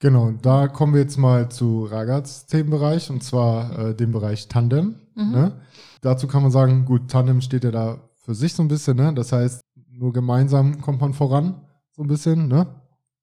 [0.00, 4.94] Genau, da kommen wir jetzt mal zu Ragaz Themenbereich und zwar äh, dem Bereich Tandem.
[5.16, 5.60] Ne?
[6.00, 9.12] Dazu kann man sagen, gut, Tandem steht ja da für sich so ein bisschen, ne?
[9.12, 9.60] Das heißt,
[9.90, 12.66] nur gemeinsam kommt man voran, so ein bisschen, ne?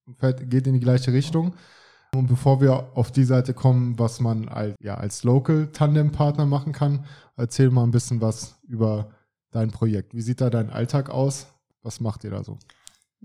[0.05, 1.53] Und fährt, geht in die gleiche Richtung.
[2.17, 6.73] Und bevor wir auf die Seite kommen, was man als, ja, als Local Tandem-Partner machen
[6.73, 9.10] kann, erzähl mal ein bisschen was über
[9.51, 10.13] dein Projekt.
[10.13, 11.47] Wie sieht da dein Alltag aus?
[11.82, 12.58] Was macht ihr da so?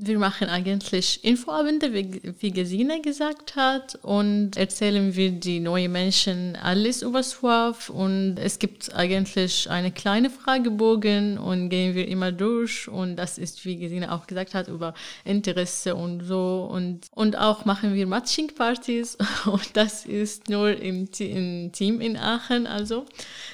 [0.02, 6.56] Wir machen eigentlich Infoabende, wie, wie Gesine gesagt hat, und erzählen wir die neuen Menschen
[6.56, 7.90] alles über SWAF.
[7.90, 12.88] Und es gibt eigentlich eine kleine Fragebogen und gehen wir immer durch.
[12.88, 14.94] Und das ist, wie Gesine auch gesagt hat, über
[15.26, 16.66] Interesse und so.
[16.72, 19.18] Und, und auch machen wir Matching-Partys.
[19.44, 22.66] Und das ist nur im, im Team in Aachen.
[22.66, 23.04] Also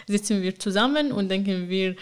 [0.07, 1.97] sitzen wir zusammen und denken wir,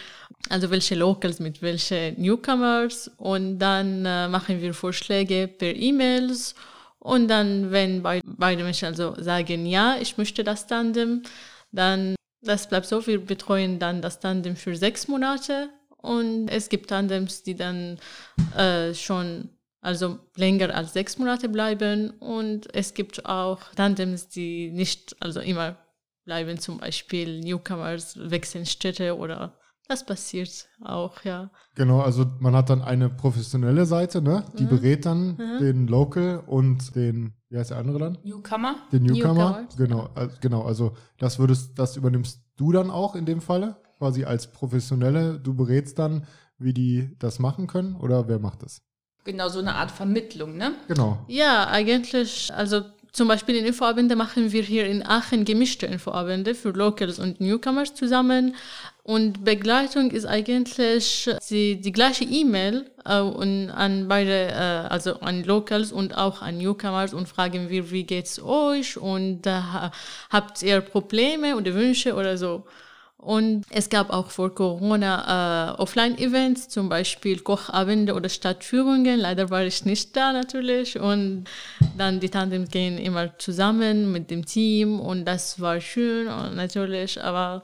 [0.48, 3.11] also welche Locals mit welchen Newcomers.
[3.16, 6.54] Und dann äh, machen wir Vorschläge per E-Mails.
[6.98, 11.22] Und dann, wenn bei, beide Menschen also sagen, ja, ich möchte das Tandem,
[11.70, 15.70] dann das bleibt so, wir betreuen dann das Tandem für sechs Monate.
[15.96, 17.98] Und es gibt Tandems, die dann
[18.57, 19.48] äh, schon
[19.80, 22.11] also länger als sechs Monate bleiben.
[22.20, 25.76] Und es gibt auch Tandems, die nicht also immer
[26.24, 31.51] bleiben, zum Beispiel Newcomers wechseln Städte oder das passiert auch, ja.
[31.75, 34.44] Genau, also man hat dann eine professionelle Seite, ne?
[34.59, 34.68] Die Mhm.
[34.68, 38.18] berät dann den Local und den, wie heißt der andere dann?
[38.25, 38.77] Newcomer?
[38.92, 39.35] Den Newcomer.
[39.35, 40.62] Newcomers, Genau, äh, genau.
[40.62, 45.38] Also das würdest, das übernimmst du dann auch in dem Falle, quasi als Professionelle.
[45.40, 46.27] Du berätst dann,
[46.59, 48.81] wie die das machen können oder wer macht das?
[49.25, 50.73] Genau, so eine Art Vermittlung, ne?
[50.88, 51.25] Genau.
[51.29, 56.70] Ja, eigentlich, also zum Beispiel in Infoabende machen wir hier in Aachen gemischte Infoabende für
[56.70, 58.55] Locals und Newcomers zusammen.
[59.07, 65.45] Und Begleitung ist eigentlich die, die gleiche E-Mail äh, und an beide, äh, also an
[65.45, 69.61] Locals und auch an Newcomers und fragen wir, wie geht's euch und äh,
[70.31, 72.64] habt ihr Probleme oder Wünsche oder so.
[73.19, 79.21] Und es gab auch vor Corona äh, Offline-Events, zum Beispiel Kochabende oder Stadtführungen.
[79.21, 80.99] Leider war ich nicht da natürlich.
[80.99, 81.45] Und
[81.97, 87.23] dann die Tandems gehen immer zusammen mit dem Team und das war schön und natürlich.
[87.23, 87.62] Aber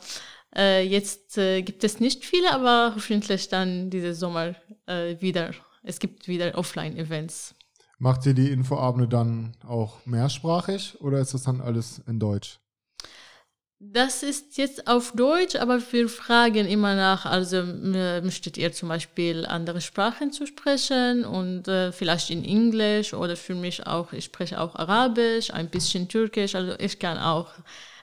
[0.57, 4.55] äh, jetzt äh, gibt es nicht viele, aber hoffentlich dann dieses Sommer
[4.87, 5.53] äh, wieder.
[5.83, 7.55] Es gibt wieder Offline-Events.
[7.99, 12.59] Macht ihr die Infoabende dann auch mehrsprachig oder ist das dann alles in Deutsch?
[13.83, 18.91] Das ist jetzt auf Deutsch, aber wir fragen immer nach, also äh, möchtet ihr zum
[18.91, 24.27] Beispiel andere Sprachen zu sprechen und äh, vielleicht in Englisch oder für mich auch, ich
[24.27, 27.53] spreche auch Arabisch, ein bisschen Türkisch, also ich kann auch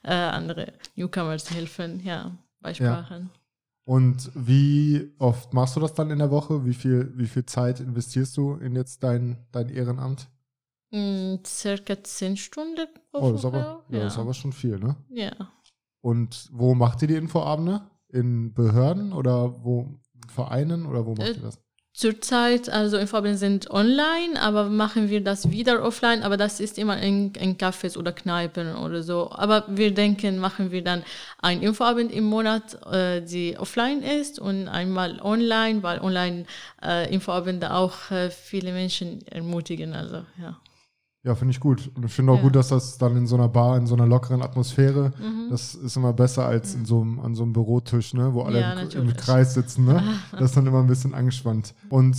[0.03, 3.29] äh, andere Newcomers helfen, ja, bei Sprachen.
[3.33, 3.39] Ja.
[3.85, 6.65] Und wie oft machst du das dann in der Woche?
[6.65, 10.27] Wie viel, wie viel Zeit investierst du in jetzt dein, dein Ehrenamt?
[10.91, 13.25] Mm, circa zehn Stunden pro Woche.
[13.25, 14.03] Oh, das ist aber, ja, ja.
[14.03, 14.97] Das ist aber schon viel, ne?
[15.09, 15.31] Ja.
[16.01, 17.81] Und wo macht ihr die Infoabende?
[18.09, 21.59] In Behörden oder wo Vereinen oder wo macht äh, ihr das?
[21.97, 27.01] Zurzeit, also Infoabende sind online, aber machen wir das wieder offline, aber das ist immer
[27.01, 29.31] in, in Cafés oder Kneipen oder so.
[29.31, 31.01] Aber wir denken, machen wir dann
[31.41, 36.45] ein Infoabend im Monat, äh, die offline ist und einmal online, weil online
[36.85, 40.55] äh, Infoabende auch äh, viele Menschen ermutigen, also ja.
[41.27, 41.91] Ja, finde ich gut.
[41.93, 42.43] Und ich finde auch ja.
[42.43, 45.49] gut, dass das dann in so einer Bar, in so einer lockeren Atmosphäre, mhm.
[45.49, 48.61] das ist immer besser als in so einem, an so einem Bürotisch, ne, wo alle
[48.61, 50.01] ja, im, im, Kreis sitzen, ne?
[50.31, 51.75] Das ist dann immer ein bisschen angespannt.
[51.89, 52.15] Und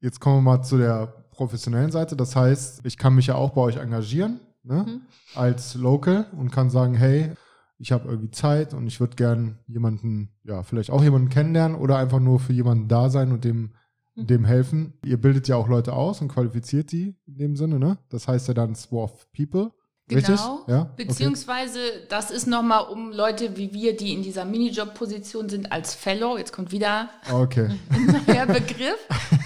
[0.00, 2.16] jetzt kommen wir mal zu der professionellen Seite.
[2.16, 4.84] Das heißt, ich kann mich ja auch bei euch engagieren, ne?
[4.84, 5.00] Mhm.
[5.36, 7.34] Als Local und kann sagen, hey,
[7.78, 11.98] ich habe irgendwie Zeit und ich würde gern jemanden, ja, vielleicht auch jemanden kennenlernen oder
[11.98, 13.74] einfach nur für jemanden da sein und dem.
[14.16, 14.94] Dem helfen.
[15.04, 17.98] Ihr bildet ja auch Leute aus und qualifiziert die in dem Sinne, ne?
[18.08, 19.72] Das heißt ja dann Swarf People.
[20.06, 20.64] Genau.
[20.68, 20.84] Ja?
[20.96, 22.06] Beziehungsweise okay.
[22.10, 26.36] das ist nochmal um Leute wie wir, die in dieser Minijob-Position sind, als Fellow.
[26.36, 27.70] Jetzt kommt wieder okay.
[27.88, 28.98] ein neuer Begriff.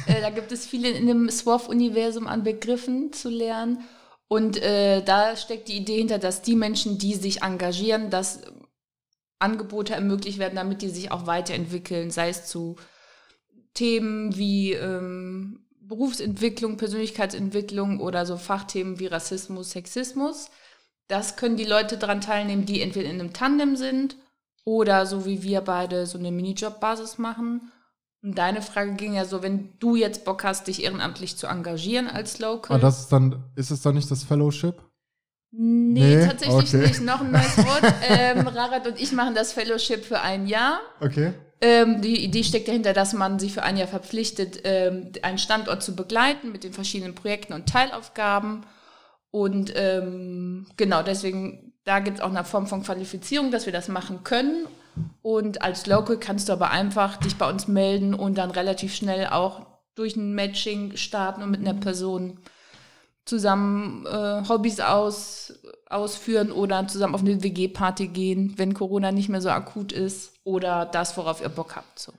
[0.07, 3.85] äh, da gibt es viele in dem SWOF-Universum an Begriffen zu lernen.
[4.27, 8.41] Und äh, da steckt die Idee hinter, dass die Menschen, die sich engagieren, dass
[9.39, 12.77] Angebote ermöglicht werden, damit die sich auch weiterentwickeln, sei es zu
[13.75, 20.51] Themen wie ähm, Berufsentwicklung, Persönlichkeitsentwicklung oder so Fachthemen wie Rassismus, Sexismus.
[21.09, 24.17] Das können die Leute daran teilnehmen, die entweder in einem Tandem sind
[24.65, 27.73] oder so wie wir beide so eine Minijob-Basis machen.
[28.23, 32.09] Und deine Frage ging ja so, wenn du jetzt Bock hast, dich ehrenamtlich zu engagieren
[32.09, 32.77] als Local.
[32.77, 34.83] Aber ah, das ist dann, ist es dann nicht das Fellowship?
[35.51, 36.27] Nee, nee?
[36.27, 36.87] tatsächlich okay.
[36.89, 37.01] nicht.
[37.01, 37.95] Noch ein neues Wort.
[38.09, 40.81] ähm, Rarat und ich machen das Fellowship für ein Jahr.
[41.01, 41.33] Okay.
[41.61, 45.83] Ähm, die Idee steckt dahinter, dass man sich für ein Jahr verpflichtet, ähm, einen Standort
[45.83, 48.65] zu begleiten mit den verschiedenen Projekten und Teilaufgaben.
[49.31, 53.89] Und ähm, genau, deswegen, da gibt es auch eine Form von Qualifizierung, dass wir das
[53.89, 54.67] machen können.
[55.23, 59.27] Und als Local kannst du aber einfach dich bei uns melden und dann relativ schnell
[59.27, 62.39] auch durch ein Matching starten und mit einer Person
[63.29, 65.53] zusammen äh, Hobbys aus,
[65.89, 70.87] ausführen oder zusammen auf eine WG-Party gehen, wenn Corona nicht mehr so akut ist oder
[70.87, 71.99] das, worauf ihr Bock habt.
[71.99, 72.13] So.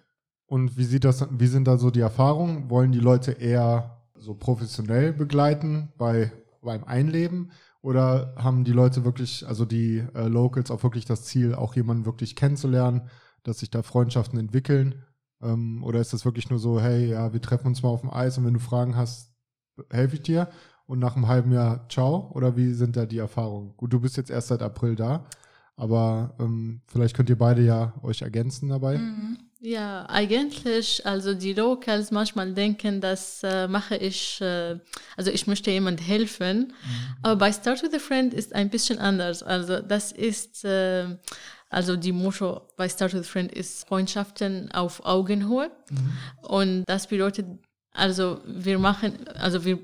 [0.46, 2.70] Und wie sieht das, wie sind da so die Erfahrungen?
[2.70, 7.52] Wollen die Leute eher so professionell begleiten bei, beim Einleben?
[7.82, 12.06] Oder haben die Leute wirklich, also die äh, Locals auch wirklich das Ziel, auch jemanden
[12.06, 13.10] wirklich kennenzulernen,
[13.44, 15.04] dass sich da Freundschaften entwickeln?
[15.42, 18.12] Ähm, oder ist das wirklich nur so, hey, ja, wir treffen uns mal auf dem
[18.12, 19.32] Eis und wenn du Fragen hast,
[19.90, 20.50] helfe ich dir?
[20.90, 22.32] Und nach einem halben Jahr, ciao?
[22.34, 23.78] Oder wie sind da die Erfahrungen?
[23.78, 25.24] Gut, du bist jetzt erst seit April da.
[25.76, 28.98] Aber ähm, vielleicht könnt ihr beide ja euch ergänzen dabei.
[28.98, 29.38] Mhm.
[29.60, 34.80] Ja, eigentlich, also die Locals manchmal denken, das äh, mache ich, äh,
[35.16, 36.58] also ich möchte jemand helfen.
[36.58, 37.16] Mhm.
[37.22, 39.44] Aber bei Start with a Friend ist ein bisschen anders.
[39.44, 41.06] Also das ist, äh,
[41.70, 45.70] also die Motto bei Start with a Friend ist Freundschaften auf Augenhöhe.
[45.92, 46.48] Mhm.
[46.48, 47.46] Und das bedeutet,
[47.94, 49.78] also wir machen, also wir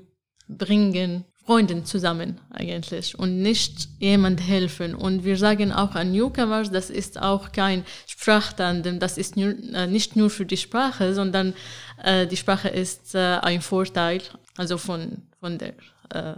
[0.48, 4.96] bringen Freunden zusammen eigentlich und nicht jemand helfen.
[4.96, 9.86] Und wir sagen auch an Newcomers, das ist auch kein Sprachtandem, das ist nur, äh,
[9.86, 11.54] nicht nur für die Sprache, sondern
[12.02, 14.22] äh, die Sprache ist äh, ein Vorteil,
[14.56, 15.74] also von, von der
[16.10, 16.34] äh,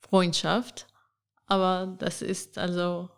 [0.00, 0.86] Freundschaft.
[1.46, 3.10] Aber das ist also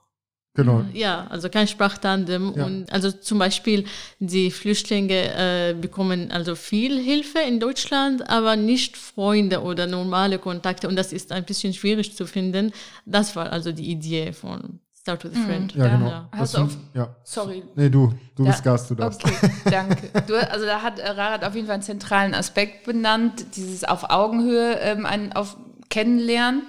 [0.54, 0.84] Genau.
[0.92, 2.54] Ja, also kein Sprachtandem.
[2.56, 2.66] Ja.
[2.66, 3.84] Und also zum Beispiel
[4.18, 10.88] die Flüchtlinge äh, bekommen also viel Hilfe in Deutschland, aber nicht Freunde oder normale Kontakte.
[10.88, 12.72] Und das ist ein bisschen schwierig zu finden.
[13.06, 15.74] Das war also die Idee von Start with a Friend.
[15.74, 16.08] Ja, genau.
[16.08, 16.28] Ja.
[16.32, 17.16] Hast du auf, ja.
[17.24, 17.62] Sorry.
[17.74, 19.24] Nee, du, du bist Gast, du darfst.
[19.24, 20.10] Okay, danke.
[20.26, 24.78] Du, also da hat Rarat auf jeden Fall einen zentralen Aspekt benannt, dieses auf Augenhöhe
[24.80, 25.56] ähm, ein, auf
[25.88, 26.64] Kennenlernen.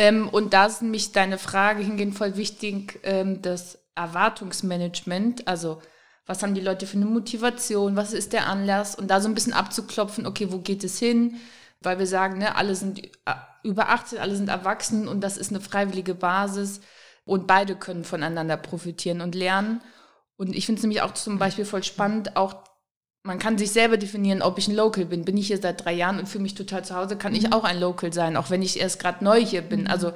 [0.00, 5.82] Ähm, und da ist nämlich deine Frage hingehend voll wichtig, ähm, das Erwartungsmanagement, also
[6.24, 9.34] was haben die Leute für eine Motivation, was ist der Anlass und da so ein
[9.34, 11.36] bisschen abzuklopfen, okay, wo geht es hin?
[11.82, 13.10] Weil wir sagen, ne, alle sind
[13.62, 16.80] über 18, alle sind erwachsen und das ist eine freiwillige Basis
[17.26, 19.82] und beide können voneinander profitieren und lernen.
[20.38, 22.64] Und ich finde es nämlich auch zum Beispiel voll spannend, auch
[23.22, 25.24] man kann sich selber definieren, ob ich ein Local bin.
[25.24, 27.38] Bin ich hier seit drei Jahren und fühle mich total zu Hause, kann mhm.
[27.38, 29.82] ich auch ein Local sein, auch wenn ich erst gerade neu hier bin.
[29.82, 29.86] Mhm.
[29.88, 30.12] Also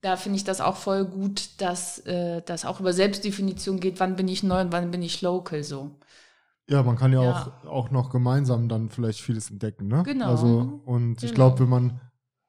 [0.00, 4.16] da finde ich das auch voll gut, dass äh, das auch über Selbstdefinition geht, wann
[4.16, 5.90] bin ich neu und wann bin ich local so.
[6.68, 7.52] Ja, man kann ja, ja.
[7.64, 10.02] Auch, auch noch gemeinsam dann vielleicht vieles entdecken, ne?
[10.04, 10.26] Genau.
[10.26, 11.34] Also, und ich Genau.
[11.34, 12.00] glaube, wenn man,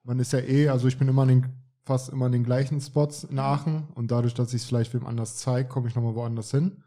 [0.03, 1.47] man ist ja eh, also ich bin immer den,
[1.86, 5.05] fast immer an den gleichen Spots in Aachen und dadurch, dass ich es vielleicht wem
[5.05, 6.83] anders zeige, komme ich nochmal woanders hin.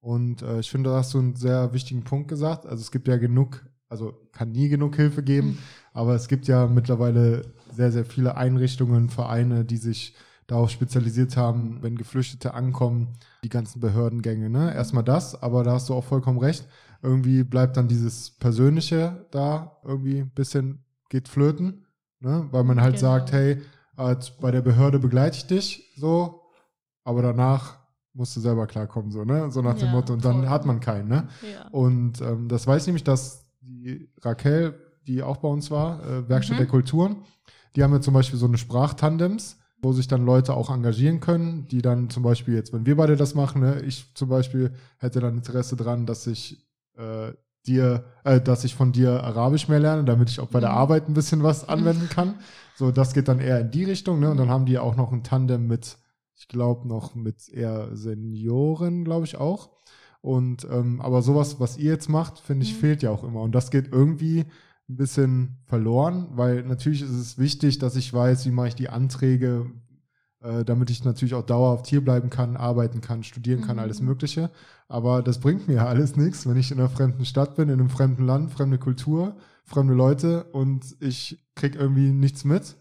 [0.00, 2.66] Und äh, ich finde, da hast du einen sehr wichtigen Punkt gesagt.
[2.66, 5.58] Also es gibt ja genug, also kann nie genug Hilfe geben, Mhm.
[5.92, 10.14] aber es gibt ja mittlerweile sehr, sehr viele Einrichtungen, Vereine, die sich
[10.46, 13.08] darauf spezialisiert haben, wenn Geflüchtete ankommen,
[13.42, 14.48] die ganzen Behördengänge.
[14.48, 14.72] Ne?
[14.72, 16.68] Erstmal das, aber da hast du auch vollkommen recht.
[17.02, 21.84] Irgendwie bleibt dann dieses Persönliche da irgendwie ein bisschen geht flöten,
[22.20, 22.46] ne?
[22.52, 23.00] weil man halt Genau.
[23.12, 23.60] sagt, hey,
[23.96, 26.42] als bei der Behörde begleite ich dich so,
[27.04, 27.78] aber danach
[28.16, 29.50] musst du selber klarkommen, so, ne?
[29.50, 30.12] So nach dem Ja, Motto.
[30.14, 30.48] Und dann voll.
[30.48, 31.28] hat man keinen, ne?
[31.42, 31.68] Ja.
[31.70, 34.74] Und ähm, das weiß ich nämlich, dass die Raquel,
[35.06, 36.60] die auch bei uns war, äh, Werkstatt Mhm.
[36.60, 37.16] der Kulturen,
[37.76, 41.68] die haben ja zum Beispiel so eine Sprachtandems, wo sich dann Leute auch engagieren können,
[41.68, 45.20] die dann zum Beispiel jetzt, wenn wir beide das machen, ne, ich zum Beispiel hätte
[45.20, 47.32] dann Interesse dran, dass ich äh,
[47.66, 50.76] dir, äh, dass ich von dir Arabisch mehr lerne, damit ich auch bei der Mhm.
[50.76, 52.36] Arbeit ein bisschen was anwenden kann.
[52.74, 54.30] So, das geht dann eher in die Richtung, ne?
[54.30, 55.98] Und dann haben die auch noch ein Tandem mit,
[56.36, 59.70] ich glaube, noch mit eher Senioren, glaube ich auch.
[60.20, 62.78] Und ähm, aber sowas, was ihr jetzt macht, finde ich, Mhm.
[62.78, 63.42] fehlt ja auch immer.
[63.42, 64.40] Und das geht irgendwie
[64.88, 68.88] ein bisschen verloren, weil natürlich ist es wichtig, dass ich weiß, wie mache ich die
[68.88, 69.66] Anträge,
[70.42, 73.82] äh, damit ich natürlich auch dauerhaft hier bleiben kann, arbeiten kann, studieren kann, Mhm.
[73.82, 74.50] alles Mögliche.
[74.88, 77.80] Aber das bringt mir ja alles nichts, wenn ich in einer fremden Stadt bin, in
[77.80, 82.76] einem fremden Land, fremde Kultur, fremde Leute und ich krieg irgendwie nichts mit.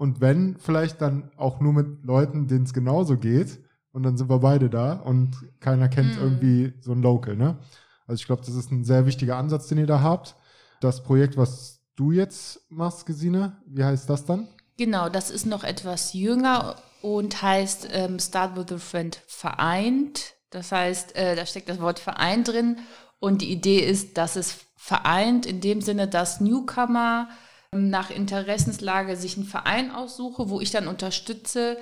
[0.00, 3.60] Und wenn, vielleicht dann auch nur mit Leuten, denen es genauso geht.
[3.92, 6.22] Und dann sind wir beide da und keiner kennt Mhm.
[6.22, 7.58] irgendwie so ein Local, ne?
[8.06, 10.36] Also ich glaube, das ist ein sehr wichtiger Ansatz, den ihr da habt.
[10.80, 14.48] Das Projekt, was du jetzt machst, Gesine, wie heißt das dann?
[14.78, 20.32] Genau, das ist noch etwas jünger und heißt ähm, Start with a Friend vereint.
[20.48, 22.78] Das heißt, äh, da steckt das Wort Verein drin
[23.18, 27.28] und die Idee ist, dass es vereint in dem Sinne, dass Newcomer
[27.72, 31.78] nach Interessenslage sich einen Verein aussuche, wo ich dann unterstütze,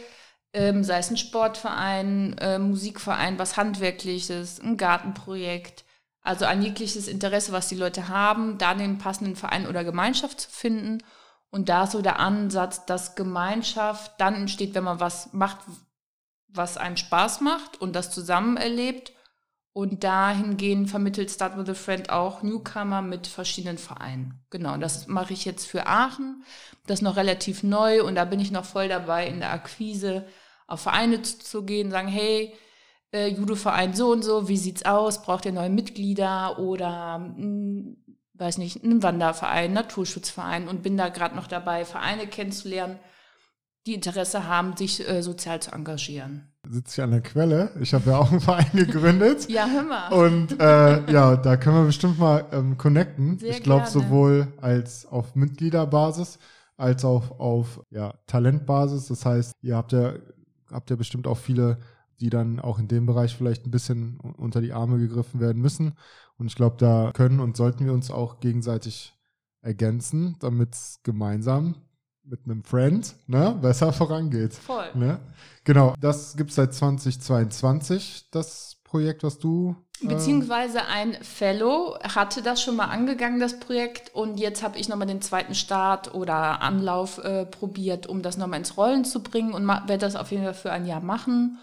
[0.52, 5.84] ähm, sei es ein Sportverein, äh, Musikverein, was Handwerkliches, ein Gartenprojekt.
[6.20, 10.50] Also ein jegliches Interesse, was die Leute haben, da den passenden Verein oder Gemeinschaft zu
[10.50, 10.98] finden.
[11.50, 15.58] Und da ist so der Ansatz, dass Gemeinschaft dann entsteht, wenn man was macht,
[16.48, 19.12] was einem Spaß macht und das zusammen erlebt.
[19.78, 24.34] Und dahingehend vermittelt Start with a Friend auch Newcomer mit verschiedenen Vereinen.
[24.50, 26.42] Genau, das mache ich jetzt für Aachen.
[26.88, 30.26] Das ist noch relativ neu und da bin ich noch voll dabei, in der Akquise
[30.66, 32.52] auf Vereine zu, gehen, sagen, hey,
[33.12, 35.22] äh, Judo-Verein so und so, wie sieht's aus?
[35.22, 37.94] Braucht ihr neue Mitglieder oder mh,
[38.34, 42.98] weiß nicht, einen Wanderverein, Naturschutzverein und bin da gerade noch dabei, Vereine kennenzulernen,
[43.88, 46.52] die Interesse haben, sich äh, sozial zu engagieren.
[46.68, 47.70] Sitze ich an der Quelle.
[47.80, 49.48] Ich habe ja auch einen Verein gegründet.
[49.48, 50.12] Ja, hör mal.
[50.12, 53.38] Und äh, ja, da können wir bestimmt mal ähm, connecten.
[53.38, 56.38] Sehr ich glaube, sowohl als auf Mitgliederbasis
[56.76, 59.08] als auch auf ja, Talentbasis.
[59.08, 60.14] Das heißt, ihr habt ja,
[60.70, 61.78] habt ja bestimmt auch viele,
[62.20, 65.94] die dann auch in dem Bereich vielleicht ein bisschen unter die Arme gegriffen werden müssen.
[66.36, 69.14] Und ich glaube, da können und sollten wir uns auch gegenseitig
[69.60, 71.74] ergänzen, damit es gemeinsam
[72.28, 74.54] mit einem Friend ne, besser vorangeht.
[74.54, 74.88] Voll.
[74.94, 75.20] Ne?
[75.64, 79.76] Genau, das gibt es seit 2022, das Projekt, was du.
[80.02, 84.88] äh, Beziehungsweise ein Fellow hatte das schon mal angegangen, das Projekt, und jetzt habe ich
[84.88, 89.52] nochmal den zweiten Start oder Anlauf äh, probiert, um das nochmal ins Rollen zu bringen
[89.52, 91.58] und werde das auf jeden Fall für ein Jahr machen.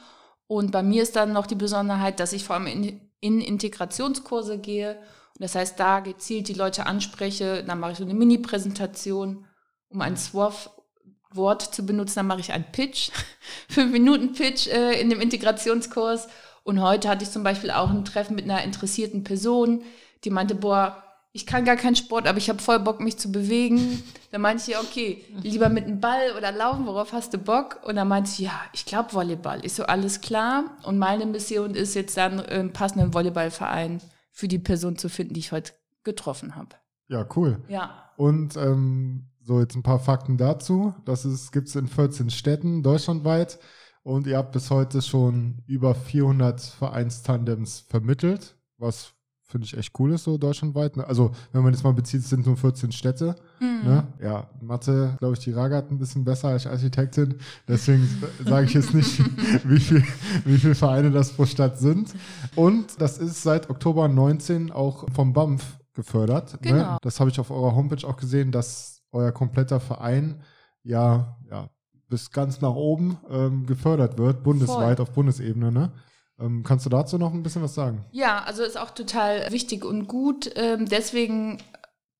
[0.47, 4.59] Und bei mir ist dann noch die Besonderheit, dass ich vor allem in, in Integrationskurse
[4.59, 4.97] gehe.
[4.97, 9.45] Und das heißt, da gezielt die Leute anspreche, dann mache ich so eine Mini-Präsentation,
[9.89, 13.11] um ein SWOF-Wort zu benutzen, dann mache ich einen Pitch,
[13.69, 16.27] fünf Minuten Pitch äh, in dem Integrationskurs.
[16.63, 19.83] Und heute hatte ich zum Beispiel auch ein Treffen mit einer interessierten Person,
[20.23, 21.03] die meinte, boah,
[21.35, 24.01] ich kann gar keinen Sport, aber ich habe voll Bock, mich zu bewegen.
[24.31, 27.79] Da meinte ich, ja, okay, lieber mit einem Ball oder laufen, worauf hast du Bock?
[27.85, 29.63] Und dann meinte sie, ja, ich glaube Volleyball.
[29.63, 30.75] Ist so alles klar.
[30.83, 35.39] Und meine Mission ist jetzt dann, einen passenden Volleyballverein für die Person zu finden, die
[35.39, 35.71] ich heute
[36.03, 36.75] getroffen habe.
[37.07, 37.63] Ja, cool.
[37.69, 38.11] Ja.
[38.17, 40.93] Und ähm, so jetzt ein paar Fakten dazu.
[41.05, 43.59] Das gibt es in 14 Städten deutschlandweit.
[44.03, 49.13] Und ihr habt bis heute schon über 400 Vereinstandems vermittelt, was
[49.47, 50.97] finde ich echt cool ist, so deutschlandweit.
[50.97, 51.07] ne?
[51.07, 53.35] Also, wenn man das mal bezieht, es sind nur 14 Städte.
[53.59, 53.81] Mhm.
[53.83, 54.07] Ne?
[54.21, 57.35] Ja, Mathe, glaube ich, die Raga hat ein bisschen besser als Architektin.
[57.67, 58.07] Deswegen
[58.45, 59.19] sage ich jetzt nicht,
[59.67, 60.03] wie viel,
[60.43, 62.13] wie viele Vereine das pro Stadt sind.
[62.55, 66.53] Und das ist seit Oktober 19 auch vom BAMF gefördert.
[66.63, 66.71] Ne?
[66.71, 66.97] Genau.
[67.01, 70.41] Das habe ich auf eurer Homepage auch gesehen, dass euer kompletter Verein
[70.83, 71.69] ja, ja
[72.07, 75.03] bis ganz nach oben ähm, gefördert wird, bundesweit, Voll.
[75.03, 75.71] auf Bundesebene.
[75.71, 75.91] Ne?
[76.39, 78.05] Ähm, kannst du dazu noch ein bisschen was sagen?
[78.11, 80.51] Ja, also ist auch total wichtig und gut.
[80.55, 81.57] Ähm, deswegen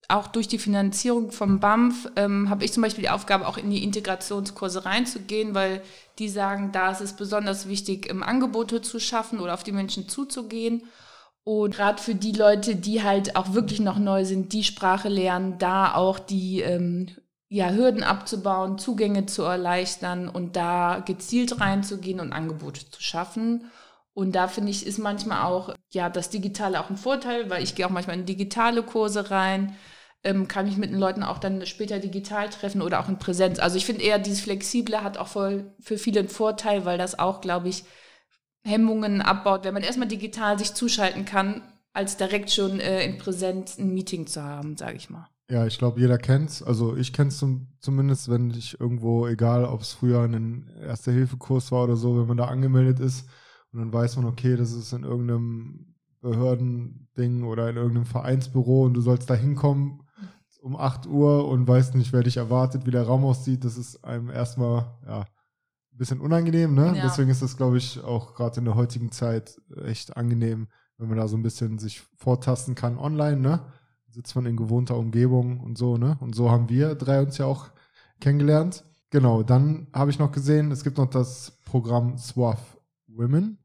[0.08, 3.70] auch durch die Finanzierung vom BAMF ähm, habe ich zum Beispiel die Aufgabe, auch in
[3.70, 5.82] die Integrationskurse reinzugehen, weil
[6.20, 10.08] die sagen, da ist es besonders wichtig, im Angebote zu schaffen oder auf die Menschen
[10.08, 10.84] zuzugehen.
[11.46, 15.60] Und gerade für die Leute, die halt auch wirklich noch neu sind, die Sprache lernen,
[15.60, 17.08] da auch die ähm,
[17.50, 23.70] ja, Hürden abzubauen, Zugänge zu erleichtern und da gezielt reinzugehen und Angebote zu schaffen.
[24.16, 27.76] Und da finde ich, ist manchmal auch ja das Digitale auch ein Vorteil, weil ich
[27.76, 29.76] gehe auch manchmal in digitale Kurse rein,
[30.24, 33.60] ähm, kann mich mit den Leuten auch dann später digital treffen oder auch in Präsenz.
[33.60, 37.20] Also ich finde eher, dieses Flexible hat auch voll für viele einen Vorteil, weil das
[37.20, 37.84] auch, glaube ich,
[38.66, 41.62] Hemmungen abbaut, wenn man erstmal digital sich zuschalten kann,
[41.94, 45.28] als direkt schon äh, in Präsenz ein Meeting zu haben, sage ich mal.
[45.50, 46.64] Ja, ich glaube, jeder kennt's.
[46.64, 51.84] Also ich kenn's zum, zumindest, wenn ich irgendwo, egal ob es früher ein Erste-Hilfe-Kurs war
[51.84, 53.30] oder so, wenn man da angemeldet ist
[53.72, 58.96] und dann weiß man, okay, das ist in irgendeinem Behördending oder in irgendeinem Vereinsbüro und
[58.96, 60.02] du sollst da hinkommen
[60.66, 64.04] um 8 Uhr und weißt nicht, wer dich erwartet, wie der Raum aussieht, das ist
[64.04, 65.26] einem erstmal, ja,
[65.98, 66.94] bisschen unangenehm, ne?
[66.96, 67.04] Ja.
[67.04, 70.68] Deswegen ist das, glaube ich, auch gerade in der heutigen Zeit echt angenehm,
[70.98, 73.60] wenn man da so ein bisschen sich vortasten kann online, ne?
[74.10, 76.18] Sitzt man in gewohnter Umgebung und so, ne?
[76.22, 77.72] Und so haben wir drei uns ja auch
[78.20, 78.84] kennengelernt.
[79.10, 82.78] Genau, dann habe ich noch gesehen, es gibt noch das Programm SWAF
[83.08, 83.58] Women.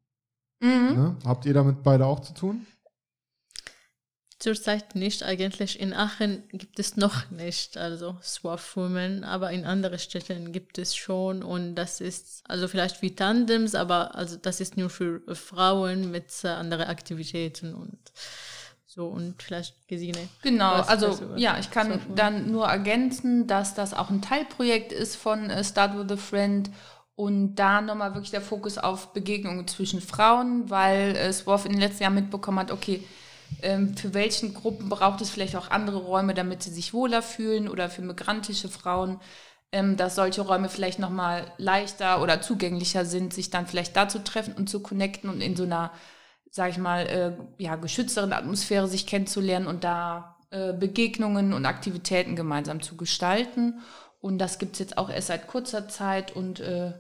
[0.61, 0.95] Mhm.
[0.95, 1.17] Ne?
[1.25, 2.67] Habt ihr damit beide auch zu tun?
[4.41, 5.23] Zurzeit nicht.
[5.23, 10.79] Eigentlich in Aachen gibt es noch nicht, also Swap Women, aber in anderen Städten gibt
[10.79, 15.21] es schon und das ist also vielleicht wie Tandems, aber also das ist nur für
[15.35, 17.99] Frauen mit äh, anderen Aktivitäten und
[18.87, 20.27] so und vielleicht Gesine.
[20.41, 25.51] Genau, also ja, ich kann dann nur ergänzen, dass das auch ein Teilprojekt ist von
[25.51, 26.71] äh, Start with a Friend
[27.15, 31.81] und da nochmal wirklich der Fokus auf Begegnungen zwischen Frauen, weil äh, SWAF in den
[31.83, 33.05] letzten Jahren mitbekommen hat, okay,
[33.97, 37.91] für welchen Gruppen braucht es vielleicht auch andere Räume, damit sie sich wohler fühlen oder
[37.91, 39.21] für migrantische Frauen,
[39.73, 44.25] ähm, dass solche Räume vielleicht nochmal leichter oder zugänglicher sind, sich dann vielleicht da zu
[44.25, 45.93] treffen und zu connecten und in so einer,
[46.51, 52.35] sag ich mal, äh, ja, geschützteren Atmosphäre sich kennenzulernen und da äh, Begegnungen und Aktivitäten
[52.35, 53.81] gemeinsam zu gestalten.
[54.21, 56.93] Und das gibt es jetzt auch erst seit kurzer Zeit und äh,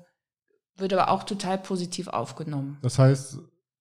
[0.76, 2.78] wird aber auch total positiv aufgenommen.
[2.82, 3.38] Das heißt,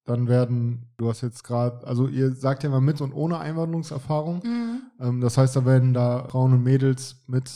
[0.09, 4.41] dann werden, du hast jetzt gerade, also ihr sagt ja mal mit und ohne Einwanderungserfahrung.
[4.43, 4.81] Mhm.
[4.99, 7.49] Ähm, das heißt, da werden da Frauen und Mädels mit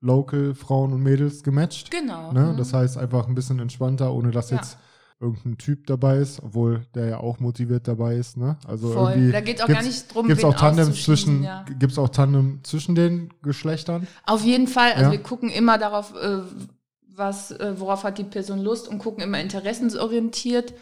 [0.00, 1.90] Local Frauen und Mädels gematcht.
[1.90, 2.32] Genau.
[2.32, 2.52] Ne?
[2.52, 2.56] Mhm.
[2.56, 4.58] Das heißt einfach ein bisschen entspannter, ohne dass ja.
[4.58, 4.78] jetzt
[5.18, 8.36] irgendein Typ dabei ist, obwohl der ja auch motiviert dabei ist.
[8.36, 8.56] Ne?
[8.66, 9.12] Also Voll.
[9.12, 11.64] irgendwie da geht auch gar nicht drum, gibt's auch Tandem zwischen, ja.
[11.78, 14.06] Gibt auch Tandem zwischen den Geschlechtern?
[14.24, 14.92] Auf jeden Fall.
[14.92, 15.12] Also ja.
[15.12, 16.40] wir gucken immer darauf, äh,
[17.16, 20.74] was, äh, worauf hat die Person Lust und gucken immer interessensorientiert.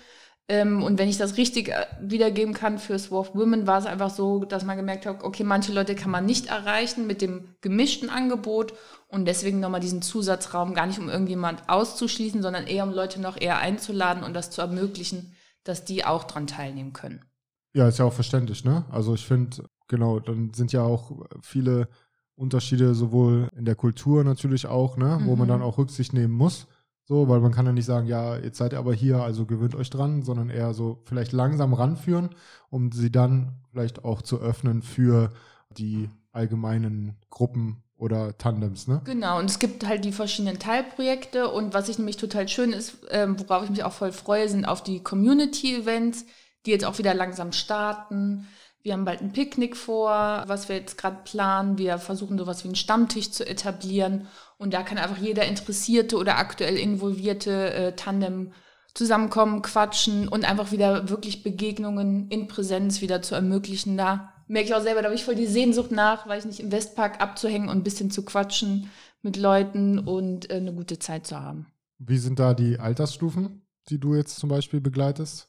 [0.47, 4.11] Ähm, und wenn ich das richtig äh, wiedergeben kann für Swarf Women, war es einfach
[4.11, 8.11] so, dass man gemerkt hat, okay, manche Leute kann man nicht erreichen mit dem gemischten
[8.11, 8.75] Angebot
[9.09, 13.41] und deswegen nochmal diesen Zusatzraum, gar nicht um irgendjemand auszuschließen, sondern eher um Leute noch
[13.41, 15.33] eher einzuladen und das zu ermöglichen,
[15.65, 17.25] dass die auch dran teilnehmen können.
[17.73, 18.85] Ja, ist ja auch verständlich, ne?
[18.91, 21.89] Also ich finde, genau, dann sind ja auch viele
[22.37, 25.27] Unterschiede sowohl in der Kultur natürlich auch, ne, mhm.
[25.27, 25.53] wo man mhm.
[25.53, 26.67] dann auch Rücksicht nehmen muss.
[27.07, 29.75] So, weil man kann ja nicht sagen, ja, jetzt seid ihr aber hier, also gewöhnt
[29.75, 32.31] euch dran, sondern eher so vielleicht langsam ranführen,
[32.71, 35.33] um sie dann vielleicht auch zu öffnen für
[35.77, 39.03] die allgemeinen Gruppen oder Tandems, ne?
[39.05, 42.97] Genau, und es gibt halt die verschiedenen Teilprojekte und was ich nämlich total schön ist,
[43.11, 46.25] ähm, worauf ich mich auch voll freue, sind auf die Community-Events,
[46.67, 48.47] die jetzt auch wieder langsam starten.
[48.85, 51.79] Wir haben bald ein Picknick vor, was wir jetzt gerade planen.
[51.79, 54.29] Wir versuchen sowas wie einen Stammtisch zu etablieren
[54.59, 58.53] und da kann einfach jeder interessierte oder aktuell involvierte äh, Tandem
[58.93, 63.97] zusammenkommen, quatschen und einfach wieder wirklich Begegnungen in Präsenz wieder zu ermöglichen.
[63.97, 66.61] Da merke ich auch selber, da habe ich voll die Sehnsucht nach, weil ich nicht
[66.61, 68.91] im Westpark abzuhängen und ein bisschen zu quatschen
[69.23, 71.73] mit Leuten und äh, eine gute Zeit zu haben.
[71.97, 75.49] Wie sind da die Altersstufen, die du jetzt zum Beispiel begleitest?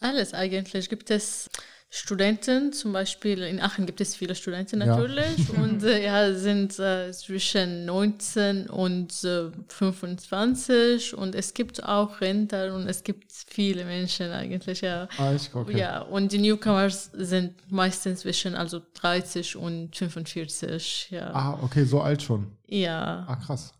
[0.00, 0.88] Alles eigentlich.
[0.88, 1.48] Gibt es
[1.94, 5.58] Studenten, zum Beispiel in Aachen gibt es viele Studenten natürlich ja.
[5.62, 12.74] und äh, ja, sind äh, zwischen 19 und äh, 25 und es gibt auch Rentner
[12.74, 15.06] und es gibt viele Menschen eigentlich, ja.
[15.18, 15.78] Ah, ich, okay.
[15.78, 21.30] Ja, und die Newcomers sind meistens zwischen also 30 und 45, ja.
[21.34, 22.52] Ah, okay, so alt schon.
[22.68, 23.26] Ja.
[23.28, 23.74] Ah, krass.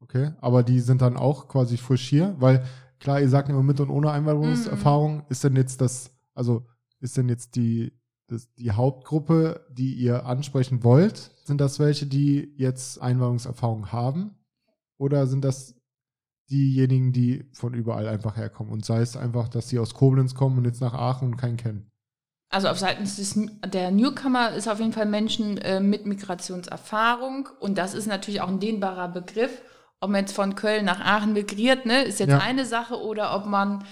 [0.00, 2.64] Okay, aber die sind dann auch quasi frisch hier, weil
[2.98, 5.26] klar, ihr sagt immer mit und ohne Einwanderungserfahrung, mm.
[5.28, 6.66] ist denn jetzt das, also
[7.02, 7.92] ist denn jetzt die,
[8.28, 11.32] das, die Hauptgruppe, die ihr ansprechen wollt?
[11.44, 14.36] Sind das welche, die jetzt Einwanderungserfahrung haben?
[15.02, 15.74] oder sind das
[16.48, 18.72] diejenigen, die von überall einfach herkommen?
[18.72, 21.56] Und sei es einfach, dass sie aus Koblenz kommen und jetzt nach Aachen und keinen
[21.56, 21.90] kennen.
[22.50, 23.36] Also auf Seiten des,
[23.66, 28.48] der Newcomer ist auf jeden Fall Menschen äh, mit Migrationserfahrung und das ist natürlich auch
[28.48, 29.62] ein dehnbarer Begriff.
[30.00, 32.38] Ob man jetzt von Köln nach Aachen migriert, ne, ist jetzt ja.
[32.38, 33.84] eine Sache oder ob man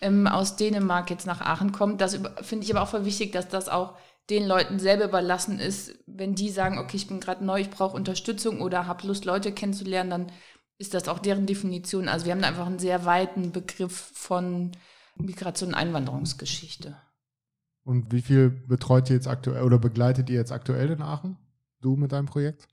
[0.00, 2.00] ähm, aus Dänemark jetzt nach Aachen kommt.
[2.00, 3.94] Das finde ich aber auch voll wichtig, dass das auch
[4.30, 5.94] den Leuten selber überlassen ist.
[6.06, 9.52] Wenn die sagen, okay, ich bin gerade neu, ich brauche Unterstützung oder habe Lust, Leute
[9.52, 10.32] kennenzulernen, dann
[10.78, 12.08] ist das auch deren Definition.
[12.08, 14.72] Also wir haben da einfach einen sehr weiten Begriff von
[15.16, 16.96] Migration und Einwanderungsgeschichte.
[17.84, 21.36] Und wie viel betreut ihr jetzt aktuell oder begleitet ihr jetzt aktuell in Aachen?
[21.80, 22.66] Du mit deinem Projekt?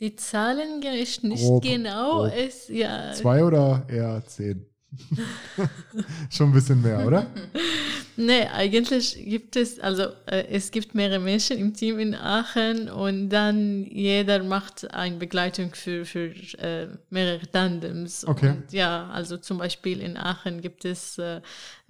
[0.00, 2.22] Die Zahlen kenne ich nicht grob, genau.
[2.22, 2.32] Grob.
[2.34, 3.12] Es, ja.
[3.14, 4.67] Zwei oder eher zehn?
[6.30, 7.26] Schon ein bisschen mehr, oder?
[8.16, 13.28] nee, eigentlich gibt es, also äh, es gibt mehrere Menschen im Team in Aachen und
[13.28, 18.26] dann jeder macht eine Begleitung für, für äh, mehrere Tandems.
[18.26, 18.50] Okay.
[18.50, 21.40] Und ja, also zum Beispiel in Aachen gibt es äh,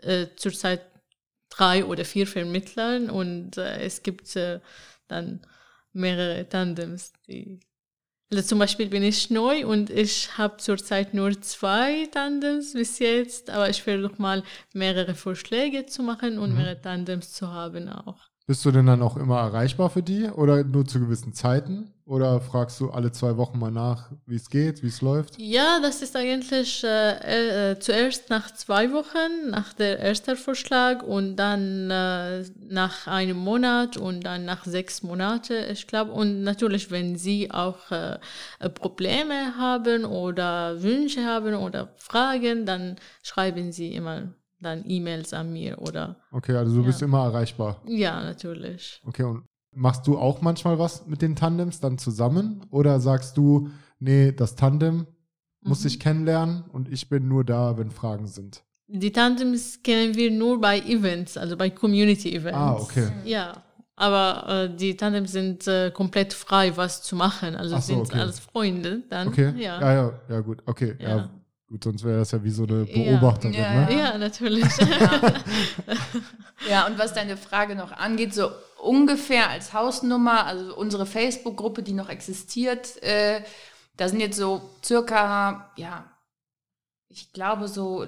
[0.02, 0.82] äh zurzeit
[1.50, 4.60] drei oder vier Vermittler und äh, es gibt äh,
[5.06, 5.40] dann
[5.92, 7.60] mehrere Tandems, die
[8.30, 13.48] also zum Beispiel bin ich neu und ich habe zurzeit nur zwei Tandems bis jetzt,
[13.50, 14.42] aber ich versuche mal
[14.74, 16.56] mehrere Vorschläge zu machen und mhm.
[16.56, 18.27] mehrere Tandems zu haben auch.
[18.48, 21.92] Bist du denn dann auch immer erreichbar für die oder nur zu gewissen Zeiten?
[22.06, 25.38] Oder fragst du alle zwei Wochen mal nach, wie es geht, wie es läuft?
[25.38, 31.36] Ja, das ist eigentlich äh, äh, zuerst nach zwei Wochen, nach der ersten Vorschlag und
[31.36, 36.12] dann äh, nach einem Monat und dann nach sechs Monaten, ich glaube.
[36.12, 38.18] Und natürlich, wenn Sie auch äh,
[38.70, 44.28] Probleme haben oder Wünsche haben oder Fragen, dann schreiben Sie immer
[44.60, 46.16] dann E-Mails an mir oder.
[46.32, 46.86] Okay, also du ja.
[46.86, 47.80] bist immer erreichbar.
[47.86, 49.00] Ja, natürlich.
[49.06, 49.44] Okay, und
[49.74, 52.66] machst du auch manchmal was mit den Tandems dann zusammen?
[52.70, 55.06] Oder sagst du, nee, das Tandem
[55.60, 55.86] muss mhm.
[55.86, 58.62] ich kennenlernen und ich bin nur da, wenn Fragen sind?
[58.88, 62.58] Die Tandems kennen wir nur bei Events, also bei Community-Events.
[62.58, 63.08] Ah, okay.
[63.24, 63.62] Ja.
[63.96, 67.56] Aber äh, die Tandems sind äh, komplett frei, was zu machen.
[67.56, 68.20] Also so, sind okay.
[68.20, 69.28] als Freunde dann.
[69.28, 69.52] Okay.
[69.56, 70.62] Ja, ja, ja, ja gut.
[70.66, 70.94] Okay.
[71.00, 71.08] Ja.
[71.08, 71.30] ja
[71.68, 73.98] Gut, sonst wäre das ja wie so eine Beobachterin, ja, ja, ne?
[73.98, 74.64] Ja, natürlich.
[76.68, 78.50] ja, und was deine Frage noch angeht, so
[78.82, 83.42] ungefähr als Hausnummer, also unsere Facebook-Gruppe, die noch existiert, äh,
[83.98, 86.10] da sind jetzt so circa, ja,
[87.10, 88.06] ich glaube so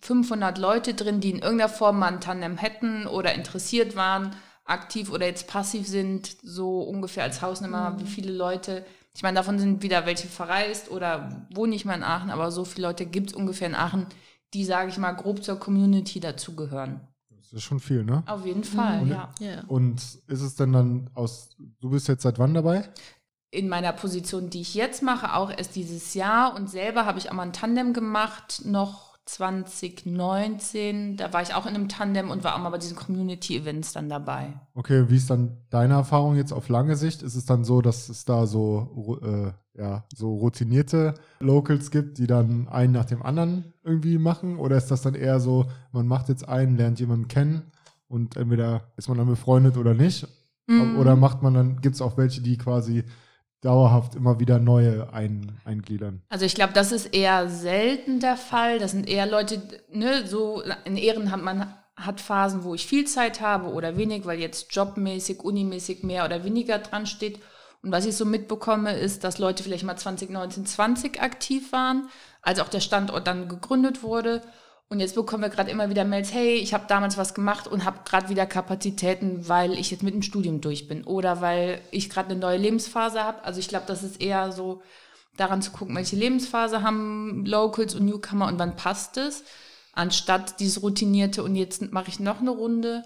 [0.00, 5.10] 500 Leute drin, die in irgendeiner Form mal ein Tandem hätten oder interessiert waren, aktiv
[5.10, 8.00] oder jetzt passiv sind, so ungefähr als Hausnummer, mhm.
[8.00, 8.84] wie viele Leute
[9.14, 12.64] ich meine, davon sind wieder welche verreist oder wohnen nicht mehr in Aachen, aber so
[12.64, 14.06] viele Leute gibt es ungefähr in Aachen,
[14.54, 17.00] die, sage ich mal, grob zur Community dazugehören.
[17.36, 18.22] Das ist schon viel, ne?
[18.26, 19.64] Auf jeden Fall, und, ja.
[19.66, 21.50] Und ist es denn dann aus,
[21.80, 22.88] du bist jetzt seit wann dabei?
[23.50, 27.30] In meiner Position, die ich jetzt mache, auch erst dieses Jahr und selber habe ich
[27.30, 32.42] auch mal ein Tandem gemacht, noch 2019, da war ich auch in einem Tandem und
[32.44, 34.54] war auch mal bei diesen Community-Events dann dabei.
[34.74, 37.22] Okay, wie ist dann deine Erfahrung jetzt auf lange Sicht?
[37.22, 42.26] Ist es dann so, dass es da so, äh, ja, so routinierte Locals gibt, die
[42.26, 44.58] dann einen nach dem anderen irgendwie machen?
[44.58, 47.70] Oder ist das dann eher so, man macht jetzt einen, lernt jemanden kennen
[48.08, 50.26] und entweder ist man dann befreundet oder nicht?
[50.66, 50.98] Mhm.
[50.98, 53.04] Oder macht man dann, gibt es auch welche, die quasi
[53.62, 56.20] dauerhaft immer wieder neue ein, eingliedern.
[56.28, 58.78] Also ich glaube, das ist eher selten der Fall.
[58.78, 63.06] Das sind eher Leute, ne, so in Ehren hat man hat Phasen, wo ich viel
[63.06, 67.38] Zeit habe oder wenig, weil jetzt jobmäßig, unimäßig mehr oder weniger dran steht.
[67.82, 72.08] Und was ich so mitbekomme, ist, dass Leute vielleicht mal 2019, 20 aktiv waren,
[72.40, 74.42] als auch der Standort dann gegründet wurde
[74.92, 77.86] und jetzt bekommen wir gerade immer wieder Mails, hey, ich habe damals was gemacht und
[77.86, 82.10] habe gerade wieder Kapazitäten, weil ich jetzt mit dem Studium durch bin oder weil ich
[82.10, 83.42] gerade eine neue Lebensphase habe.
[83.42, 84.82] Also ich glaube, das ist eher so
[85.38, 89.44] daran zu gucken, welche Lebensphase haben Locals und Newcomer und wann passt es,
[89.94, 93.02] anstatt dieses routinierte und jetzt mache ich noch eine Runde.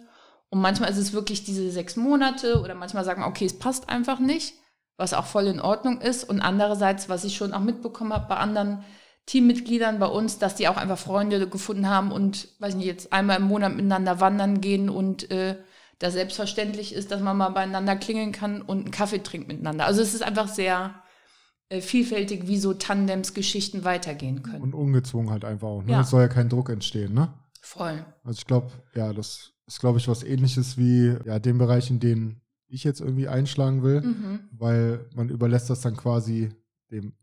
[0.51, 3.89] Und manchmal ist es wirklich diese sechs Monate oder manchmal sagen wir, okay, es passt
[3.89, 4.55] einfach nicht,
[4.97, 6.29] was auch voll in Ordnung ist.
[6.29, 8.83] Und andererseits, was ich schon auch mitbekommen habe bei anderen
[9.27, 13.39] Teammitgliedern bei uns, dass die auch einfach Freunde gefunden haben und, weiß nicht, jetzt einmal
[13.39, 15.57] im Monat miteinander wandern gehen und äh,
[15.99, 19.87] das selbstverständlich ist, dass man mal beieinander klingeln kann und einen Kaffee trinkt miteinander.
[19.87, 20.95] Also es ist einfach sehr
[21.69, 24.63] äh, vielfältig, wie so Tandems Geschichten weitergehen können.
[24.63, 25.83] Und ungezwungen halt einfach auch.
[25.83, 25.93] Ne?
[25.93, 26.01] Ja.
[26.03, 27.35] Es soll ja kein Druck entstehen, ne?
[27.61, 28.05] Voll.
[28.23, 31.99] Also ich glaube, ja, das ist, glaube ich, was ähnliches wie ja, den Bereich, in
[31.99, 34.41] den ich jetzt irgendwie einschlagen will, mhm.
[34.53, 36.51] weil man überlässt das dann quasi
[36.93, 37.15] dem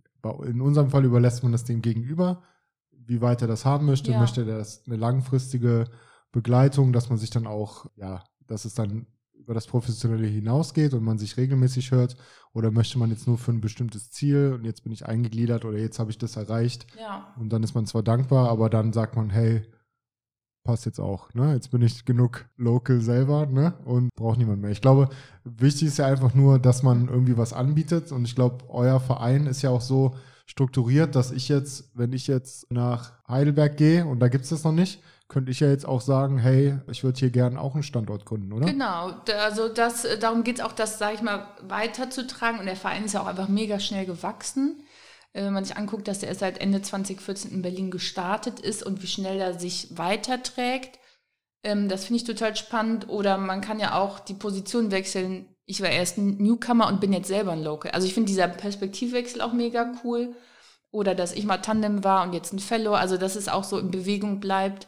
[0.45, 2.43] in unserem Fall überlässt man das dem Gegenüber,
[2.91, 4.11] wie weit er das haben möchte.
[4.11, 4.19] Ja.
[4.19, 5.85] Möchte er das eine langfristige
[6.31, 11.03] Begleitung, dass man sich dann auch, ja, dass es dann über das Professionelle hinausgeht und
[11.03, 12.15] man sich regelmäßig hört?
[12.53, 15.77] Oder möchte man jetzt nur für ein bestimmtes Ziel und jetzt bin ich eingegliedert oder
[15.77, 16.87] jetzt habe ich das erreicht?
[16.97, 17.33] Ja.
[17.37, 19.63] Und dann ist man zwar dankbar, aber dann sagt man, hey,
[20.63, 21.33] passt jetzt auch.
[21.33, 21.53] Ne?
[21.53, 23.73] Jetzt bin ich genug local selber ne?
[23.85, 24.71] und brauche niemand mehr.
[24.71, 25.09] Ich glaube,
[25.43, 28.11] wichtig ist ja einfach nur, dass man irgendwie was anbietet.
[28.11, 32.27] Und ich glaube, euer Verein ist ja auch so strukturiert, dass ich jetzt, wenn ich
[32.27, 35.87] jetzt nach Heidelberg gehe und da gibt es das noch nicht, könnte ich ja jetzt
[35.87, 38.67] auch sagen, hey, ich würde hier gerne auch einen Standort gründen, oder?
[38.67, 42.59] Genau, also das, äh, darum geht es auch, das, sage ich mal, weiterzutragen.
[42.59, 44.83] Und der Verein ist ja auch einfach mega schnell gewachsen.
[45.33, 48.83] Äh, Wenn man sich anguckt, dass er erst seit Ende 2014 in Berlin gestartet ist
[48.83, 50.99] und wie schnell er sich weiterträgt,
[51.63, 53.09] ähm, das finde ich total spannend.
[53.09, 55.47] Oder man kann ja auch die Position wechseln.
[55.65, 57.91] Ich war erst ein Newcomer und bin jetzt selber ein Local.
[57.91, 60.35] Also ich finde dieser Perspektivwechsel auch mega cool.
[60.91, 62.93] Oder dass ich mal Tandem war und jetzt ein Fellow.
[62.93, 64.87] Also dass es auch so in Bewegung bleibt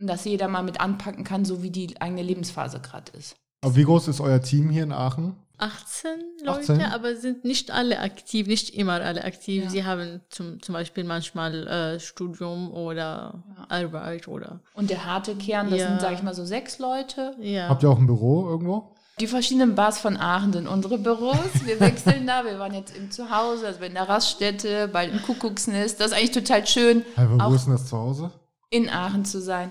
[0.00, 3.36] und dass jeder mal mit anpacken kann, so wie die eigene Lebensphase gerade ist.
[3.60, 5.36] Aber wie groß ist euer Team hier in Aachen?
[5.62, 6.10] 18
[6.44, 6.80] Leute, 18?
[6.82, 9.64] aber sind nicht alle aktiv, nicht immer alle aktiv.
[9.64, 9.70] Ja.
[9.70, 13.66] Sie haben zum, zum Beispiel manchmal äh, Studium oder Ja.
[13.68, 15.88] Arbeit oder Und der harte Kern, das Ja.
[15.88, 17.34] sind, sage ich mal, so sechs Leute.
[17.40, 17.68] ja.
[17.68, 18.94] Habt ihr auch ein Büro irgendwo?
[19.20, 21.36] Die verschiedenen Bars von Aachen sind unsere Büros.
[21.64, 22.44] Wir wechseln da.
[22.44, 26.00] Wir waren jetzt im Zuhause, also in der Raststätte, bald im Kuckucksnest.
[26.00, 28.32] Das ist eigentlich total schön, Hey, wo Auch- ist denn das zu Hause?
[28.70, 29.70] in Aachen zu sein.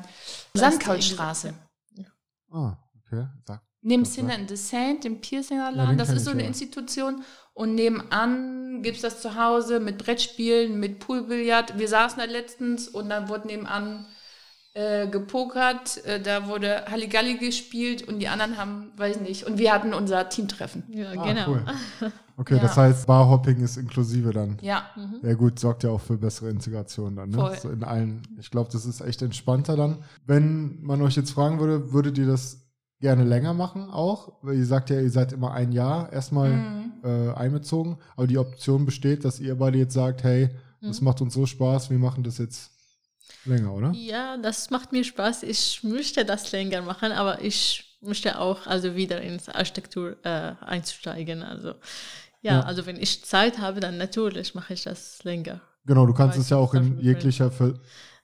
[0.53, 1.55] Das Sandkaulstraße.
[2.51, 2.77] Ah,
[3.07, 3.25] okay.
[3.47, 3.61] Sag.
[3.81, 6.47] Neben Sinner and the Saint, dem Ja, Piercingerladen, den das ist so eine ja.
[6.47, 7.23] Institution.
[7.53, 11.77] Und nebenan gibt es das zu Hause mit Brettspielen, mit Poolbillard.
[11.79, 14.05] Wir saßen da letztens und dann wurde nebenan
[14.73, 16.03] äh, gepokert.
[16.05, 19.43] Äh, da wurde Halligalli gespielt und die anderen haben, weiß ich nicht.
[19.45, 20.83] Und wir hatten unser Teamtreffen.
[20.89, 21.47] ja, Ah, genau.
[21.49, 21.65] cool.
[22.37, 22.61] Okay, Ja.
[22.61, 24.57] das heißt, Barhopping ist inklusive dann.
[24.61, 24.89] Ja,
[25.21, 27.29] Ja gut, sorgt ja auch für bessere Integration dann.
[27.29, 27.37] Ne?
[27.37, 27.57] Voll.
[27.59, 28.23] So in allen.
[28.39, 30.03] Ich glaube, das ist echt entspannter dann.
[30.25, 32.70] Wenn man euch jetzt fragen würde, würdet ihr das
[33.01, 34.31] gerne länger machen auch?
[34.41, 36.91] Weil ihr sagt ja, ihr seid immer ein Jahr erstmal Mhm.
[37.03, 40.49] äh, einbezogen, aber die Option besteht, dass ihr beide jetzt sagt, hey,
[40.81, 41.05] das Mhm.
[41.05, 42.71] macht uns so Spaß, wir machen das jetzt
[43.45, 43.91] länger, oder?
[43.93, 45.43] Ja, das macht mir Spaß.
[45.43, 51.43] Ich möchte das länger machen, aber ich möchte auch also wieder ins Architektur äh, einsteigen.
[51.43, 51.69] Also
[52.43, 52.61] ja, Ja.
[52.61, 55.61] also wenn ich Zeit habe, dann natürlich mache ich das länger.
[55.85, 57.51] Genau, du kannst es ja auch in jeglicher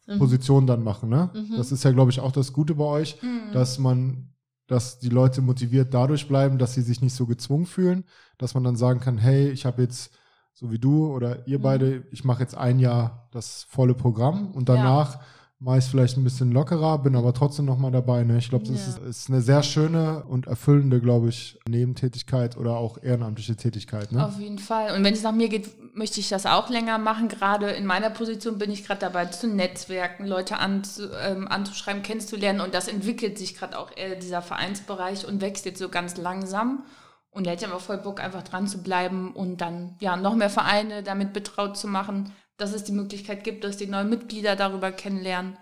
[0.08, 0.20] Mhm.
[0.20, 1.30] Position dann machen, ne?
[1.34, 1.58] Mhm.
[1.58, 3.52] Das ist ja, glaube ich, auch das Gute bei euch, Mhm.
[3.54, 4.30] dass man,
[4.68, 8.04] dass die Leute motiviert dadurch bleiben, dass sie sich nicht so gezwungen fühlen,
[8.38, 10.12] dass man dann sagen kann, hey, ich habe jetzt,
[10.54, 11.64] so wie du oder ihr Mhm.
[11.64, 15.20] beide, ich mache jetzt ein Jahr das volle Programm und danach
[15.60, 18.24] mache ich es vielleicht ein bisschen lockerer, bin aber trotzdem nochmal dabei.
[18.24, 18.38] Ne?
[18.38, 18.94] Ich glaube, das Ja.
[18.94, 24.12] ist, ist eine sehr schöne und erfüllende, glaube ich, Nebentätigkeit oder auch ehrenamtliche Tätigkeit.
[24.12, 24.24] Ne?
[24.24, 24.96] Auf jeden Fall.
[24.96, 27.28] Und wenn es nach mir geht, möchte ich das auch länger machen.
[27.28, 32.62] Gerade in meiner Position bin ich gerade dabei zu netzwerken, Leute anzu, ähm, anzuschreiben, kennenzulernen.
[32.62, 36.84] Und das entwickelt sich gerade auch eher dieser Vereinsbereich und wächst jetzt so ganz langsam.
[37.32, 40.36] Und da hätte ich aber voll Bock, einfach dran zu bleiben und dann ja noch
[40.36, 44.56] mehr Vereine damit betraut zu machen, dass es die Möglichkeit gibt, dass die neuen Mitglieder
[44.56, 45.58] darüber kennenlernen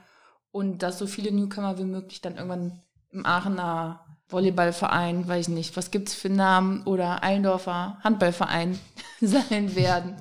[0.52, 2.82] und dass so viele Newcomer wie möglich dann irgendwann
[3.12, 8.80] im Aachener Volleyballverein, weiß ich nicht, was gibt es für Namen oder Eilendorfer Handballverein
[9.22, 10.16] sein werden.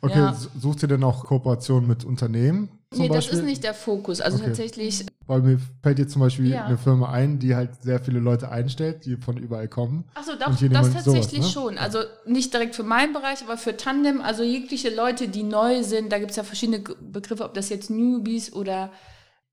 [0.00, 0.34] Okay, Ja.
[0.58, 2.70] sucht ihr denn auch Kooperation mit Unternehmen?
[2.92, 3.38] Zum nee, das Beispiel?
[3.38, 4.20] ist nicht der Fokus.
[4.20, 4.46] Also Okay.
[4.46, 6.64] tatsächlich, Weil mir fällt jetzt zum Beispiel Ja.
[6.66, 10.04] eine Firma ein, die halt sehr viele Leute einstellt, die von überall kommen.
[10.14, 11.48] achso, doch, das niemand sowas, tatsächlich ne?
[11.50, 11.78] schon.
[11.78, 16.12] Also nicht direkt für meinen Bereich, aber für Tandem, also jegliche Leute, die neu sind,
[16.12, 18.90] da gibt es ja verschiedene Begriffe, ob das jetzt Newbies oder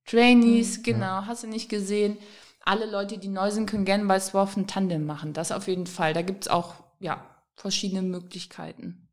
[0.06, 2.18] Trainees, genau, hast du nicht gesehen.
[2.66, 5.34] Alle Leute, die neu sind, können gerne bei Swarf ein Tandem machen.
[5.34, 6.14] Das auf jeden Fall.
[6.14, 7.24] Da gibt es auch, ja,
[7.56, 9.09] verschiedene Möglichkeiten.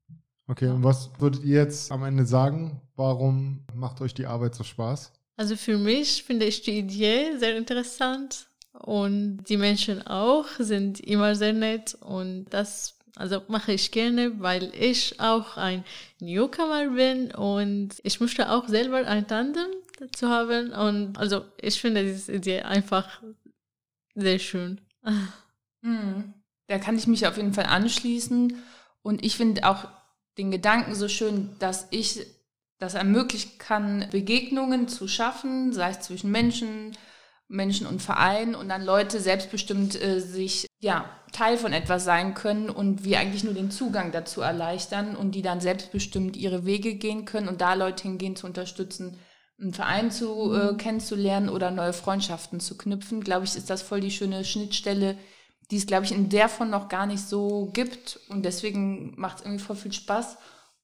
[0.49, 2.81] Okay, und was würdet ihr jetzt am Ende sagen?
[2.95, 5.13] Warum macht euch die Arbeit so Spaß?
[5.37, 11.35] Also für mich finde ich die Idee sehr interessant und die Menschen auch sind immer
[11.35, 15.85] sehr nett und das also mache ich gerne, weil ich auch ein
[16.21, 19.69] Newcomer bin und ich möchte auch selber ein Tandem
[19.99, 23.23] dazu haben und also ich finde diese Idee einfach
[24.15, 24.81] sehr schön.
[25.83, 26.35] Mhm.
[26.69, 28.61] Da kann ich mich auf jeden Fall anschließen.
[29.03, 29.87] Und ich finde auch
[30.39, 32.27] den Gedanken so schön, dass ich
[32.79, 36.97] das ermöglichen kann, Begegnungen zu schaffen, sei es zwischen Menschen,
[37.49, 42.69] Menschen und Vereinen und dann Leute selbstbestimmt äh, sich ja Teil von etwas sein können
[42.71, 47.25] und wir eigentlich nur den Zugang dazu erleichtern und die dann selbstbestimmt ihre Wege gehen
[47.25, 49.19] können und da Leute hingehen zu unterstützen,
[49.61, 54.01] einen Verein zu äh, kennenzulernen oder neue Freundschaften zu knüpfen, glaube ich, ist das voll
[54.01, 55.17] die schöne Schnittstelle,
[55.71, 58.21] die es, glaube ich, in der von noch gar nicht so gibt.
[58.29, 60.39] Und deswegen macht es irgendwie voll viel Spaß.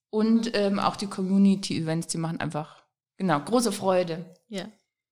[0.09, 2.83] Und ähm, auch die Community-Events, die machen einfach,
[3.17, 4.25] genau, große Freude.
[4.47, 4.65] Ja.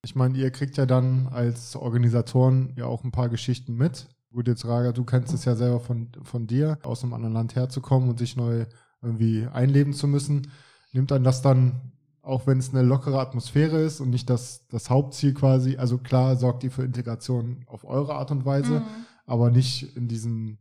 [0.04, 4.08] Ich meine, ihr kriegt ja dann als Organisatoren ja auch ein paar Geschichten mit.
[4.32, 7.54] Gut, jetzt Raga, du kennst es ja selber von, von dir, aus einem anderen Land
[7.54, 8.66] herzukommen und sich neu
[9.02, 10.50] irgendwie einleben zu müssen.
[10.92, 11.92] Nimmt dann das dann,
[12.22, 16.36] auch wenn es eine lockere Atmosphäre ist und nicht das, das Hauptziel quasi, also klar
[16.36, 18.86] sorgt ihr für Integration auf eure Art und Weise, mhm.
[19.26, 20.58] Aber nicht in diesem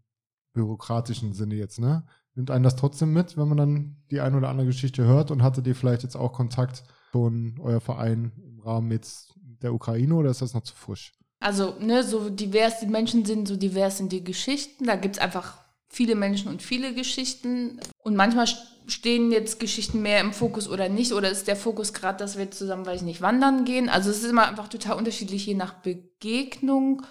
[0.53, 2.05] bürokratischen Sinne jetzt, ne?
[2.35, 5.43] Nimmt einen das trotzdem mit, wenn man dann die ein oder andere Geschichte hört und
[5.43, 10.29] hattet ihr vielleicht jetzt auch Kontakt von euer Verein im Rahmen jetzt der Ukraine oder
[10.29, 11.13] ist das noch zu frisch?
[11.41, 14.85] Also, ne, so divers die Menschen sind, so divers sind die Geschichten.
[14.85, 15.57] Da gibt es einfach
[15.89, 17.79] viele Menschen und viele Geschichten.
[18.03, 18.47] Und manchmal
[18.87, 21.13] stehen jetzt Geschichten mehr im Fokus oder nicht.
[21.13, 23.89] Oder ist der Fokus gerade, dass wir zusammen, weiß ich nicht, wandern gehen.
[23.89, 27.01] Also es ist immer einfach total unterschiedlich, je nach Begegnung.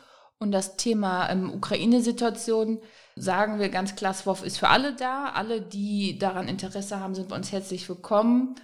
[0.42, 2.80] Und das Thema ähm, Ukraine-Situation
[3.14, 5.26] sagen wir ganz klar, SWOF ist für alle da.
[5.34, 8.54] Alle, die daran Interesse haben, sind bei uns herzlich willkommen.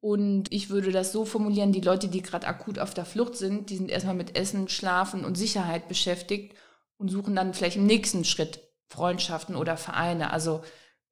[0.00, 3.68] Und ich würde das so formulieren, die Leute, die gerade akut auf der Flucht sind,
[3.68, 6.56] die sind erstmal mit Essen, Schlafen und Sicherheit beschäftigt
[6.96, 10.32] und suchen dann vielleicht im nächsten Schritt Freundschaften oder Vereine.
[10.32, 10.62] Also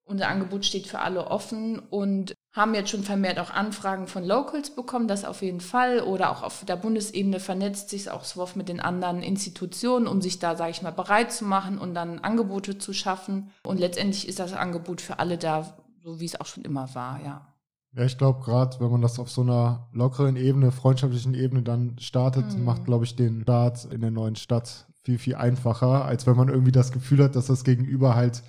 [0.05, 4.71] unser Angebot steht für alle offen und haben jetzt schon vermehrt auch Anfragen von Locals
[4.75, 6.01] bekommen, das auf jeden Fall.
[6.01, 10.39] Oder auch auf der Bundesebene vernetzt sich auch SWOF mit den anderen Institutionen, um sich
[10.39, 13.51] da, sage ich mal, bereit zu machen und dann Angebote zu schaffen.
[13.63, 17.21] Und letztendlich ist das Angebot für alle da, so wie es auch schon immer war,
[17.23, 17.47] ja.
[17.93, 21.99] Ja, ich glaube, gerade wenn man das auf so einer lockeren Ebene, freundschaftlichen Ebene dann
[21.99, 22.65] startet, mhm.
[22.65, 26.49] macht, glaube ich, den Start in der neuen Stadt viel, viel einfacher, als wenn man
[26.49, 28.43] irgendwie das Gefühl hat, dass das Gegenüber halt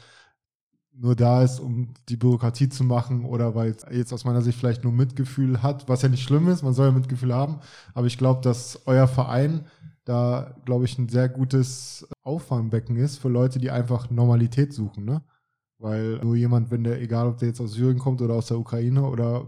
[0.99, 4.83] nur da ist, um die Bürokratie zu machen oder weil jetzt aus meiner Sicht vielleicht
[4.83, 7.59] nur Mitgefühl hat, was ja nicht schlimm ist, man soll ja Mitgefühl haben,
[7.93, 9.65] aber ich glaube, dass euer Verein
[10.05, 15.21] da, glaube ich, ein sehr gutes Auffangbecken ist für Leute, die einfach Normalität suchen, ne?
[15.79, 18.57] Weil nur jemand, wenn der, egal ob der jetzt aus Syrien kommt oder aus der
[18.57, 19.45] Ukraine oder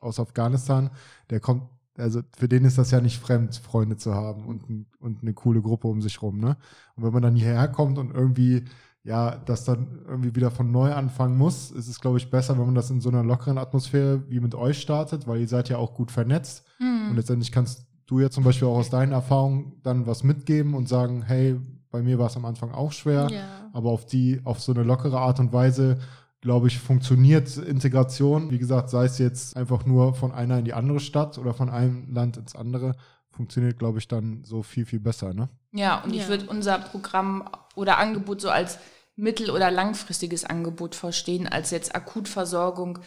[0.00, 0.90] äh, aus Afghanistan,
[1.30, 1.64] der kommt,
[1.96, 5.60] also für den ist das ja nicht fremd, Freunde zu haben und, und eine coole
[5.62, 6.56] Gruppe um sich rum, ne?
[6.96, 8.64] Und wenn man dann hierher kommt und irgendwie,
[9.04, 12.64] ja, das dann irgendwie wieder von neu anfangen muss, ist es, glaube ich, besser, wenn
[12.64, 15.76] man das in so einer lockeren Atmosphäre wie mit euch startet, weil ihr seid ja
[15.76, 16.64] auch gut vernetzt.
[16.78, 17.10] Mhm.
[17.10, 20.88] Und letztendlich kannst du ja zum Beispiel auch aus deinen Erfahrungen dann was mitgeben und
[20.88, 23.44] sagen, hey, bei mir war es am Anfang auch schwer, ja.
[23.72, 25.98] aber auf die, auf so eine lockere Art und Weise,
[26.40, 28.50] glaube ich, funktioniert Integration.
[28.50, 31.68] Wie gesagt, sei es jetzt einfach nur von einer in die andere Stadt oder von
[31.68, 32.96] einem Land ins andere,
[33.30, 35.34] funktioniert, glaube ich, dann so viel, viel besser.
[35.34, 35.48] Ne?
[35.72, 36.22] Ja, und ja.
[36.22, 38.78] ich würde unser Programm oder Angebot so als
[39.16, 42.98] mittel- oder langfristiges Angebot verstehen, als jetzt Akutversorgung.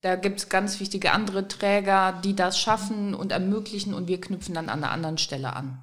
[0.00, 4.54] Da gibt es ganz wichtige andere Träger, die das schaffen und ermöglichen und wir knüpfen
[4.54, 5.82] dann an einer anderen Stelle an.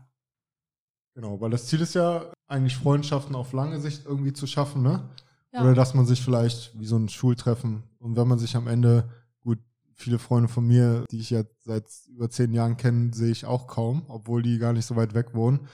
[1.16, 5.10] Genau, weil das Ziel ist ja eigentlich Freundschaften auf lange Sicht irgendwie zu schaffen, ne?
[5.52, 5.62] Ja.
[5.62, 9.10] Oder dass man sich vielleicht wie so ein Schultreffen und wenn man sich am Ende,
[9.44, 9.60] gut,
[9.94, 13.68] viele Freunde von mir, die ich ja seit über zehn Jahren kenne, sehe ich auch
[13.68, 15.68] kaum, obwohl die gar nicht so weit weg wohnen.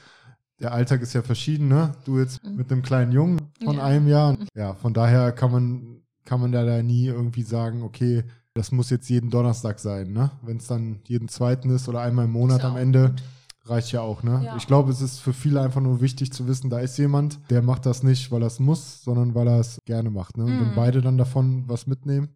[0.60, 1.93] Der Alltag ist ja verschieden, ne?
[2.05, 2.55] Du jetzt mhm.
[2.55, 3.84] mit einem kleinen Jungen von ja.
[3.84, 4.38] einem Jahr.
[4.55, 9.10] Ja, von daher kann man, kann man da nie irgendwie sagen, okay, das muss jetzt
[9.10, 10.32] jeden Donnerstag sein, ne?
[10.41, 13.10] Wenn es dann jeden zweiten ist oder einmal im Monat am Ende.
[13.10, 13.24] Gut
[13.70, 14.41] reicht ja auch, ne?
[14.43, 14.55] Ja.
[14.57, 17.62] Ich glaube, es ist für viele einfach nur wichtig zu wissen, da ist jemand, der
[17.62, 20.38] macht das nicht, weil er es muss, sondern weil er es gerne macht.
[20.38, 20.45] Ne?
[20.45, 20.60] Mhm.
[20.60, 22.30] Wenn beide dann davon was mitnehmen,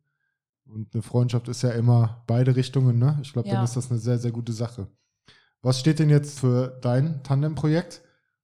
[0.65, 3.19] und eine Freundschaft ist ja immer beide Richtungen, ne?
[3.21, 3.55] Ich glaube, ja.
[3.55, 4.87] dann ist das eine sehr, sehr gute Sache.
[5.61, 8.01] Was steht denn jetzt für dein Tandem-Projekt?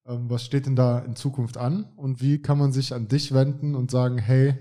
[0.09, 1.85] Ähm, was steht denn da in Zukunft an?
[1.95, 4.55] Und wie kann man sich an dich wenden und sagen, hey,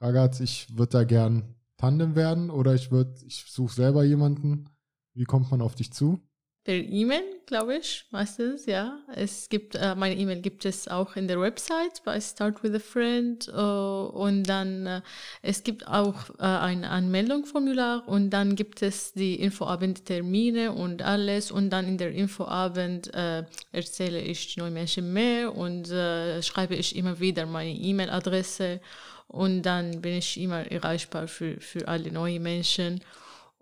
[0.00, 4.70] Ragaz, ich würde da gern Tandem werden oder ich würde, ich suche selber jemanden.
[5.14, 6.25] Wie kommt man auf dich zu?
[6.66, 8.98] Per E-Mail, glaube ich, meistens, ja.
[9.14, 12.80] Es gibt, äh, meine E-Mail gibt es auch in der Website bei Start with a
[12.80, 15.00] Friend äh, und dann äh,
[15.42, 21.70] es gibt auch äh, ein Anmeldungsformular und dann gibt es die Infoabend-Termine und alles und
[21.70, 27.20] dann in der Infoabend äh, erzähle ich neuen Menschen mehr und äh, schreibe ich immer
[27.20, 28.80] wieder meine E-Mail-Adresse
[29.28, 33.00] und dann bin ich immer erreichbar für, für alle neuen Menschen.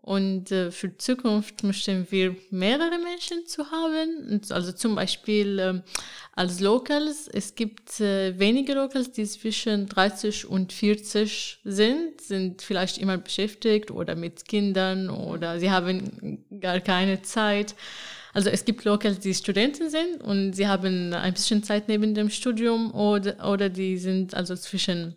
[0.04, 4.38] Und äh, für Zukunft möchten wir mehrere Menschen zu haben.
[4.50, 5.80] Also zum Beispiel äh,
[6.32, 7.26] als Locals.
[7.26, 13.90] Es gibt äh, wenige Locals, die zwischen 30 und 40 sind, sind vielleicht immer beschäftigt
[13.90, 17.74] oder mit Kindern oder sie haben gar keine Zeit.
[18.34, 22.28] Also es gibt Locals, die Studenten sind und sie haben ein bisschen Zeit neben dem
[22.28, 25.16] Studium oder, oder die sind also zwischen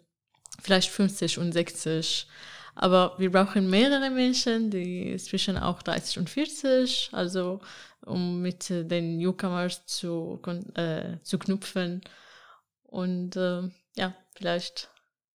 [0.61, 2.25] vielleicht 50 und 60
[2.79, 7.59] aber wir brauchen mehrere Menschen, die zwischen auch 30 und 40, also
[8.05, 10.39] um mit den Newcomers zu,
[10.75, 12.01] äh, zu knüpfen.
[12.83, 13.63] Und äh,
[13.95, 14.89] ja, vielleicht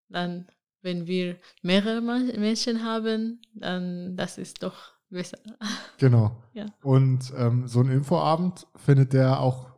[0.09, 0.47] dann,
[0.83, 5.39] wenn wir mehrere Menschen haben, dann das ist doch besser.
[5.99, 6.43] Genau.
[6.55, 6.67] Ja.
[6.83, 9.71] Und ähm, so ein Infoabend findet der auch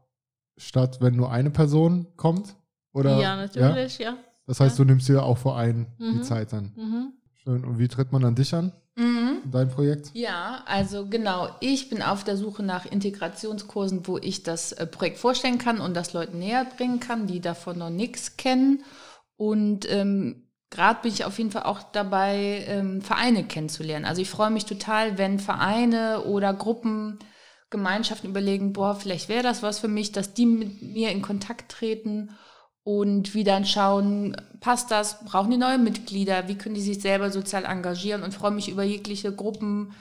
[0.57, 2.55] statt, wenn nur eine Person kommt?
[2.93, 4.17] Oder, ja, natürlich, ja.
[4.47, 4.85] Das heißt, Ja.
[4.85, 6.23] du nimmst dir auch vor die Mhm.
[6.23, 6.73] Zeit dann.
[6.77, 7.04] Mhm.
[7.45, 7.65] Schön.
[7.65, 9.43] Und wie tritt man an dich an, Mhm.
[9.45, 10.11] in dein Projekt?
[10.15, 11.49] Ja, also genau.
[11.61, 15.95] Ich bin auf der Suche nach Integrationskursen, wo ich das äh, Projekt vorstellen kann und
[15.95, 18.85] das Leuten näher bringen kann, die davon noch nichts kennen.
[19.37, 24.05] Und ähm, gerade bin ich auf jeden Fall auch dabei, ähm, Vereine kennenzulernen.
[24.05, 27.19] Also ich freue mich total, wenn Vereine oder Gruppen,
[27.71, 31.73] Gemeinschaften überlegen, boah, vielleicht wäre das was für mich, dass die mit mir in Kontakt
[31.73, 32.31] treten
[32.85, 37.31] und wie dann schauen, passt das, brauchen die neue Mitglieder, wie können die sich selber
[37.31, 38.23] sozial engagieren?
[38.23, 39.95] Und freue mich über jegliche Gruppen,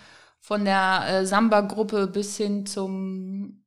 [0.43, 3.63] von der äh, Samba-Gruppe bis hin zum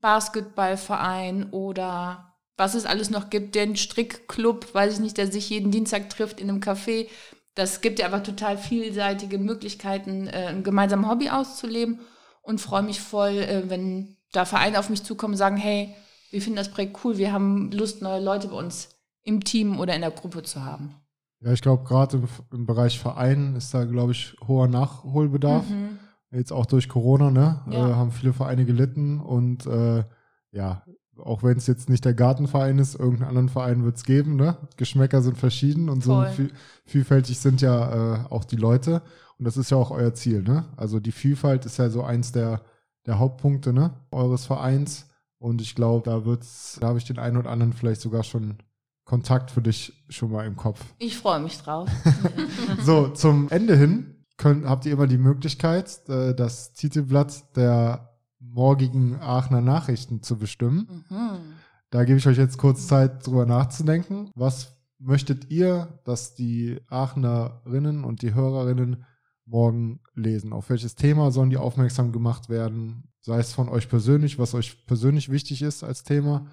[0.00, 5.70] Basketballverein oder was es alles noch gibt, den Strickclub, weiß ich nicht, der sich jeden
[5.70, 7.08] Dienstag trifft in einem Café.
[7.54, 12.00] Das gibt ja einfach total vielseitige Möglichkeiten, äh, ein gemeinsames Hobby auszuleben.
[12.40, 15.94] Und freue mich voll, äh, wenn da Vereine auf mich zukommen und sagen, hey,
[16.30, 18.88] wir finden das Projekt cool, wir haben Lust, neue Leute bei uns
[19.22, 20.94] im Team oder in der Gruppe zu haben.
[21.40, 25.68] Ja, ich glaube, gerade im, im Bereich Vereinen ist da, glaube ich, hoher Nachholbedarf.
[25.68, 25.98] Mhm.
[26.32, 27.60] Jetzt auch durch Corona, ne?
[27.70, 27.88] Ja.
[27.88, 30.04] Äh, haben viele Vereine gelitten und äh,
[30.52, 30.82] ja,
[31.16, 34.56] auch wenn es jetzt nicht der Gartenverein ist, irgendeinen anderen Verein wird es geben, ne?
[34.76, 36.30] Geschmäcker sind verschieden und so Voll.
[36.30, 36.52] viel,
[36.84, 39.02] vielfältig sind ja äh, auch die Leute.
[39.38, 40.66] Und das ist ja auch euer Ziel, ne?
[40.76, 42.62] Also die Vielfalt ist ja so eins der,
[43.06, 43.94] der Hauptpunkte, ne?
[44.12, 45.09] Eures Vereins.
[45.40, 48.58] Und ich glaube, da wird's, da habe ich den einen oder anderen vielleicht sogar schon
[49.04, 50.84] Kontakt für dich schon mal im Kopf.
[50.98, 51.88] Ich freue mich drauf.
[52.84, 59.18] So, zum Ende hin könnt, habt ihr immer die Möglichkeit, äh, das Titelblatt der morgigen
[59.20, 61.04] Aachener Nachrichten zu bestimmen.
[61.08, 61.54] Mhm.
[61.90, 64.30] Da gebe ich euch jetzt kurz Zeit, drüber nachzudenken.
[64.34, 69.04] Was möchtet ihr, dass die Aachenerinnen und die Hörerinnen
[69.44, 70.52] morgen lesen?
[70.52, 73.09] Auf welches Thema sollen die aufmerksam gemacht werden?
[73.22, 76.46] Sei es von euch persönlich, was euch persönlich wichtig ist als Thema,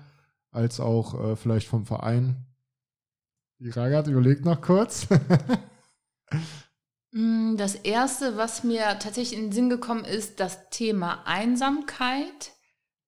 [0.51, 2.45] als auch äh, vielleicht vom Verein.
[3.59, 5.07] Die Ragat überlegt noch kurz.
[7.11, 12.51] Mm, Das erste, was mir tatsächlich in den Sinn gekommen ist, das Thema Einsamkeit.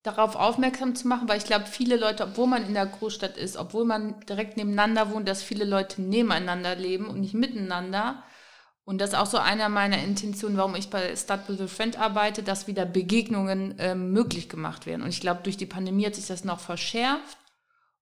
[0.03, 3.57] Darauf aufmerksam zu machen, weil ich glaube, viele Leute, obwohl man in der Großstadt ist,
[3.57, 8.23] obwohl man direkt nebeneinander wohnt, dass viele Leute nebeneinander leben und nicht miteinander.
[8.89, 11.99] Und das ist auch so einer meiner Intentionen, warum ich bei Start with a Friend
[11.99, 15.03] arbeite, dass wieder Begegnungen ähm, möglich gemacht werden.
[15.03, 17.37] Und ich glaube, durch die Pandemie hat sich das noch verschärft.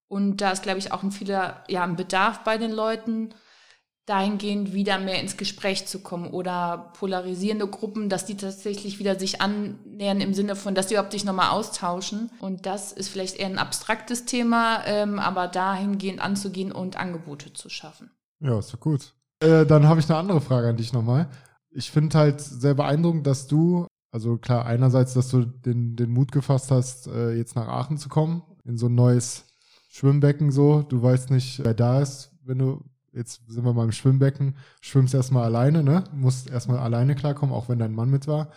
[0.07, 3.33] Und da ist, glaube ich, auch ein vieler, ja, ein Bedarf bei den Leuten,
[4.05, 9.41] dahingehend wieder mehr ins Gespräch zu kommen oder polarisierende Gruppen, dass die tatsächlich wieder sich
[9.41, 12.31] annähern im Sinne von, dass die überhaupt sich nochmal austauschen.
[12.39, 17.67] Und das ist vielleicht eher ein abstraktes Thema, ähm, aber dahingehend anzugehen und Angebote zu
[17.67, 18.09] schaffen.
[18.39, 19.16] Ja, ist doch gut.
[19.39, 21.29] Äh, dann habe ich eine andere Frage an dich nochmal.
[21.69, 26.31] Ich finde halt sehr beeindruckend, dass du, also klar, einerseits, dass du den, den Mut
[26.31, 29.45] gefasst hast, äh, jetzt nach Aachen zu kommen, in so ein neues
[29.89, 30.81] Schwimmbecken so.
[30.81, 32.83] Du weißt nicht, wer da ist, wenn du,
[33.13, 36.03] jetzt sind wir mal im Schwimmbecken, schwimmst erstmal alleine, ne?
[36.13, 38.49] Musst erstmal alleine klarkommen, auch wenn dein Mann mit war.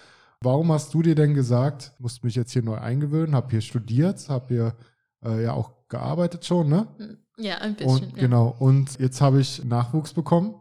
[0.42, 4.28] Warum hast du dir denn gesagt, musst mich jetzt hier neu eingewöhnen, hab hier studiert,
[4.30, 4.74] hab hier
[5.22, 6.86] äh, ja auch gearbeitet schon, ne?
[7.36, 8.04] Ja, ein bisschen.
[8.04, 8.22] Und ja.
[8.22, 8.54] genau.
[8.58, 10.54] Und jetzt habe ich Nachwuchs bekommen,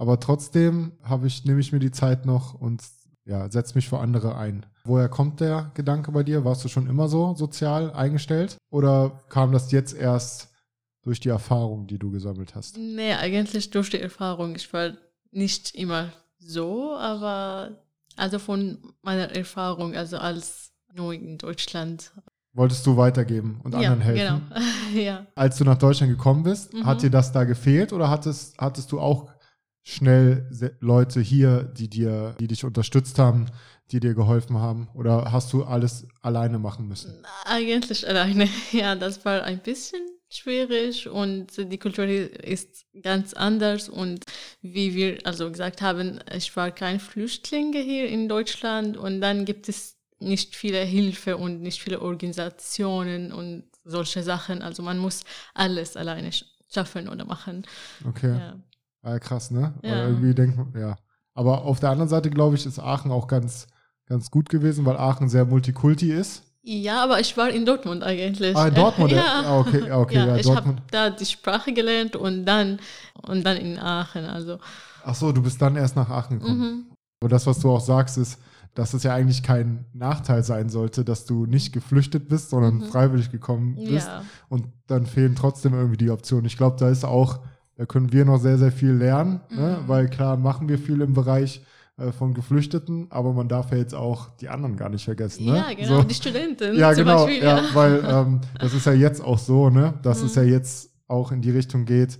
[0.00, 2.82] aber trotzdem habe ich, nehme ich mir die Zeit noch und
[3.26, 4.64] ja, setze mich für andere ein.
[4.84, 6.42] Woher kommt der Gedanke bei dir?
[6.44, 8.56] Warst du schon immer so sozial eingestellt?
[8.70, 10.48] Oder kam das jetzt erst
[11.02, 12.78] durch die Erfahrung, die du gesammelt hast?
[12.78, 14.54] Nee, eigentlich durch die Erfahrung.
[14.56, 14.92] Ich war
[15.32, 17.72] nicht immer so, aber
[18.16, 22.10] also von meiner Erfahrung, also als neu in Deutschland.
[22.54, 24.42] Wolltest du weitergeben und anderen ja, helfen?
[24.94, 24.98] genau.
[25.04, 25.26] ja.
[25.34, 26.86] Als du nach Deutschland gekommen bist, Mhm.
[26.86, 29.28] hat dir das da gefehlt oder hattest, hattest du auch
[29.82, 30.48] schnell
[30.80, 33.46] Leute hier, die dir, die dich unterstützt haben,
[33.90, 34.88] die dir geholfen haben?
[34.94, 37.24] Oder hast du alles alleine machen müssen?
[37.44, 38.48] Eigentlich alleine.
[38.72, 44.24] Ja, das war ein bisschen schwierig und die Kultur ist ganz anders und
[44.62, 49.68] wie wir also gesagt haben, ich war kein Flüchtling hier in Deutschland und dann gibt
[49.68, 54.62] es nicht viele Hilfe und nicht viele Organisationen und solche Sachen.
[54.62, 55.24] Also man muss
[55.54, 57.66] alles alleine sch- schaffen oder machen.
[58.06, 58.36] Okay.
[58.38, 58.56] Ja.
[59.02, 59.74] Ah, krass, ne?
[59.82, 60.08] Ja.
[60.08, 60.96] Irgendwie denkt man, ja.
[61.34, 63.66] Aber auf der anderen Seite, glaube ich, ist Aachen auch ganz,
[64.06, 66.42] ganz gut gewesen, weil Aachen sehr multikulti ist.
[66.62, 68.54] Ja, aber ich war in Dortmund eigentlich.
[68.54, 69.42] Ah, in Dortmund, ja.
[69.44, 70.82] ah, okay, okay, ja, ich habe Dortmund.
[70.90, 72.78] da die Sprache gelernt und dann
[73.26, 74.26] und dann in Aachen.
[74.26, 74.58] Also
[75.02, 76.60] Ach so, du bist dann erst nach Aachen gekommen.
[76.60, 76.86] mhm.
[77.22, 78.38] Aber das, was du auch sagst, ist,
[78.74, 82.82] dass es ja eigentlich kein Nachteil sein sollte, dass du nicht geflüchtet bist, sondern Mhm.
[82.84, 84.06] freiwillig gekommen bist.
[84.08, 86.44] ja, Und dann fehlen trotzdem irgendwie die Optionen.
[86.44, 87.40] Ich glaube, da ist auch,
[87.80, 89.78] da können wir noch sehr, sehr viel lernen, ne?
[89.82, 89.88] Mhm.
[89.88, 91.62] weil klar machen wir viel im Bereich
[91.96, 95.46] äh, von Geflüchteten, aber man darf ja jetzt auch die anderen gar nicht vergessen.
[95.46, 95.56] Ne?
[95.56, 96.02] ja genau, So.
[96.02, 97.42] die Studenten Ja, zum genau, Beispiel.
[97.42, 97.64] ja, Ja.
[97.74, 99.94] weil ähm, das ist ja jetzt auch so, ne?
[100.02, 100.26] Das Mhm.
[100.26, 102.18] ist ja jetzt auch in die Richtung geht,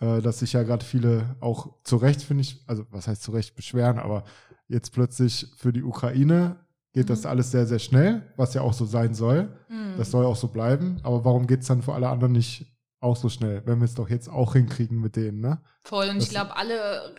[0.00, 3.30] äh, dass sich ja gerade viele auch zu Recht, finde ich, also was heißt zu
[3.32, 4.24] Recht beschweren, aber
[4.68, 6.56] jetzt plötzlich für die Ukraine
[6.92, 9.48] geht das alles sehr, sehr schnell, was ja auch so sein soll.
[9.96, 10.96] Das soll auch so bleiben.
[11.02, 12.71] Aber warum geht es dann für alle anderen nicht
[13.02, 15.60] auch so schnell, wenn wir es doch jetzt auch hinkriegen mit denen, ne?
[15.84, 16.08] Voll.
[16.08, 17.14] Und Das- ich glaube, alle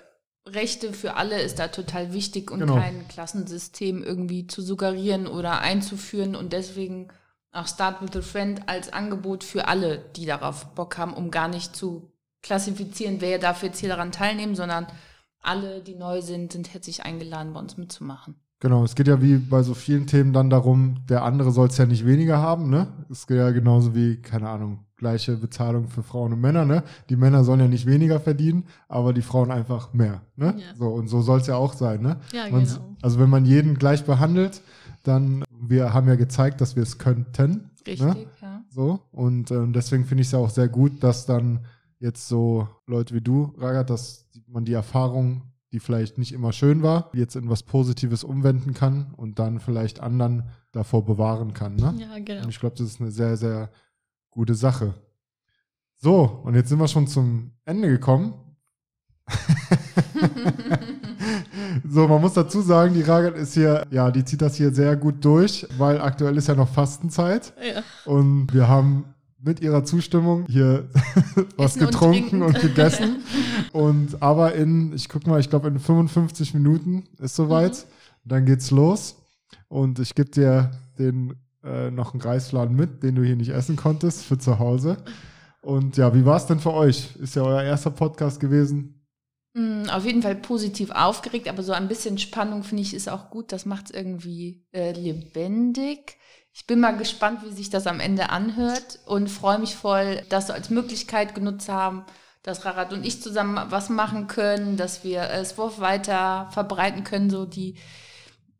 [0.47, 2.75] Rechte für alle ist da total wichtig und Genau.
[2.75, 7.07] kein Klassensystem irgendwie zu suggerieren oder einzuführen und deswegen
[7.51, 11.47] auch Start with a Friend als Angebot für alle, die darauf Bock haben, um gar
[11.47, 12.11] nicht zu
[12.41, 14.87] klassifizieren, wer darf jetzt hier daran teilnehmen, sondern
[15.41, 18.35] alle, die neu sind, sind herzlich eingeladen, bei uns mitzumachen.
[18.59, 21.77] Genau, es geht ja wie bei so vielen Themen dann darum, der andere soll es
[21.77, 22.87] ja nicht weniger haben, ne?
[23.09, 26.81] Es geht ja genauso wie, keine Ahnung, gleiche Bezahlung für Frauen und Männer, ne?
[27.09, 30.55] Die Männer sollen ja nicht weniger verdienen, aber die Frauen einfach mehr, ne?
[30.57, 30.75] Ja.
[30.77, 32.17] So, und so soll es ja auch sein, ne?
[32.31, 32.95] Ja, Man, genau.
[33.01, 34.61] Also wenn man jeden gleich behandelt,
[35.03, 37.69] dann, wir haben ja gezeigt, dass wir es könnten.
[37.85, 38.15] Richtig, Ne?
[38.41, 38.61] ja.
[38.69, 41.59] So, und ähm, deswegen finde ich es ja auch sehr gut, dass dann
[41.99, 45.41] jetzt so Leute wie du, Ragat, dass man die Erfahrung,
[45.73, 49.99] die vielleicht nicht immer schön war, jetzt in was Positives umwenden kann und dann vielleicht
[49.99, 51.75] anderen davor bewahren kann.
[51.75, 51.93] Ne?
[51.97, 52.43] Ja, genau.
[52.43, 53.69] Und ich glaube, das ist eine sehr, sehr
[54.33, 54.93] gute Sache.
[55.97, 58.33] So, und jetzt sind wir schon zum Ende gekommen.
[61.89, 64.97] so, man muss dazu sagen, die Ragat ist hier, ja, die zieht das hier sehr
[64.97, 67.53] gut durch, weil aktuell ist ja noch Fastenzeit.
[67.63, 67.83] Ja.
[68.11, 69.05] Und wir haben
[69.39, 70.89] mit ihrer Zustimmung hier
[71.57, 72.41] was Essen und getrunken trinken.
[72.41, 73.23] und, gegessen.
[73.71, 77.85] Und aber in, ich guck mal, ich glaube in 55 Minuten ist soweit.
[78.25, 79.15] Dann geht's los.
[79.67, 83.75] Und ich gebe dir den äh, noch einen Reisfladen mit, den du hier nicht essen
[83.75, 84.97] konntest für zu Hause.
[85.61, 87.15] Und ja, wie war es denn für euch?
[87.15, 89.03] Ist ja euer erster Podcast gewesen.
[89.53, 93.29] Mm, Auf jeden Fall positiv aufgeregt, aber so ein bisschen Spannung finde ich ist auch
[93.29, 93.51] gut.
[93.51, 96.17] Das macht es irgendwie äh, lebendig.
[96.53, 100.47] Ich bin mal gespannt, wie sich das am Ende anhört und freue mich voll, das
[100.47, 102.03] so als Möglichkeit genutzt haben,
[102.43, 107.29] dass Rarat und ich zusammen was machen können, dass wir äh, SWOF weiter verbreiten können,
[107.29, 107.75] so die,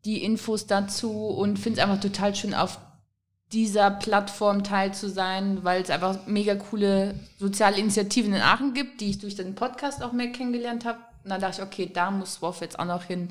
[0.04, 2.78] die Infos dazu und finde es einfach total schön, auf
[3.54, 9.00] dieser Plattform teil zu sein, weil es einfach mega coole soziale Initiativen in Aachen gibt,
[9.00, 10.98] die ich durch den Podcast auch mehr kennengelernt habe.
[11.22, 13.28] Und dann dachte ich, okay, da muss SWOF jetzt auch noch hin,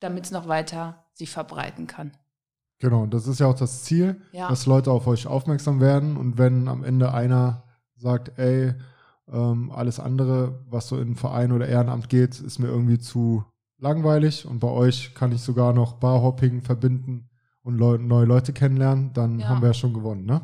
[0.00, 2.12] damit es noch weiter sich verbreiten kann.
[2.78, 4.48] Genau, und das ist ja auch das Ziel, Ja.
[4.48, 6.16] dass Leute auf euch aufmerksam werden.
[6.18, 7.64] Und wenn am Ende einer
[7.96, 8.74] sagt, ey,
[9.32, 13.44] ähm, alles andere, was so in Verein oder Ehrenamt geht, ist mir irgendwie zu
[13.78, 17.28] langweilig und bei euch kann ich sogar noch Barhopping verbinden
[17.62, 19.48] und Leu neue Leute kennenlernen, dann Ja.
[19.48, 20.40] haben wir ja schon gewonnen, ne?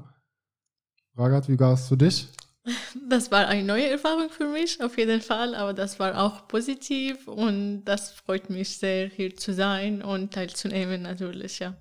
[1.17, 2.29] Ragat, wie war es für dich?
[3.09, 7.29] Das war eine neue Erfahrung für mich, auf jeden Fall, aber das war auch positiv
[7.29, 11.75] und das freut mich sehr, hier zu sein und teilzunehmen natürlich, ja.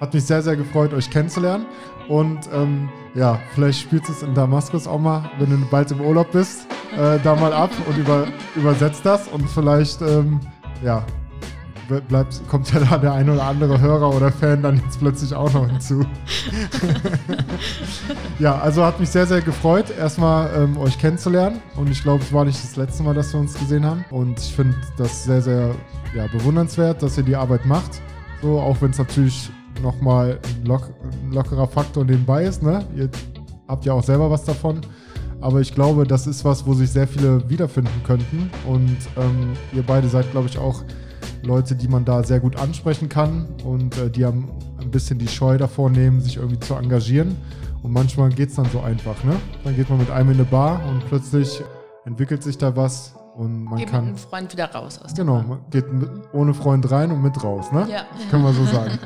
[0.00, 1.64] Hat mich sehr, sehr gefreut, euch kennenzulernen.
[2.08, 6.00] Und ähm, ja, vielleicht spielst du es in Damaskus auch mal, wenn du bald im
[6.00, 6.66] Urlaub bist,
[6.96, 8.26] äh, da mal ab und über,
[8.56, 9.28] übersetzt das.
[9.28, 10.40] Und vielleicht, ähm,
[10.82, 11.06] ja,
[12.08, 15.52] bleibt, kommt ja da der ein oder andere Hörer oder Fan dann jetzt plötzlich auch
[15.52, 16.04] noch hinzu.
[18.38, 21.60] ja, also hat mich sehr, sehr gefreut, erstmal ähm, euch kennenzulernen.
[21.76, 24.04] Und ich glaube, es war nicht das letzte Mal, dass wir uns gesehen haben.
[24.10, 25.74] Und ich finde das sehr, sehr
[26.14, 28.00] ja, bewundernswert, dass ihr die Arbeit macht.
[28.40, 29.50] So, auch wenn es natürlich
[29.82, 30.90] nochmal ein, lock,
[31.22, 32.62] ein lockerer Faktor nebenbei ist.
[32.62, 32.84] Ne?
[32.96, 33.08] Ihr
[33.68, 34.80] habt ja auch selber was davon.
[35.40, 38.50] Aber ich glaube, das ist was, wo sich sehr viele wiederfinden könnten.
[38.64, 40.84] Und ähm, ihr beide seid, glaube ich, auch
[41.42, 44.48] Leute, die man da sehr gut ansprechen kann und äh, die haben
[44.80, 47.36] ein bisschen die Scheu davor nehmen, sich irgendwie zu engagieren.
[47.82, 49.24] Und manchmal geht es dann so einfach.
[49.24, 49.34] Ne?
[49.64, 51.62] Dann geht man mit einem in eine Bar und plötzlich
[52.04, 54.04] entwickelt sich da was und man Geht mit kann.
[54.06, 57.72] einem Freund wieder raus aus Genau, man geht mit, ohne Freund rein und mit raus,
[57.72, 57.88] ne?
[57.90, 58.02] Ja.
[58.30, 58.98] Können wir so sagen.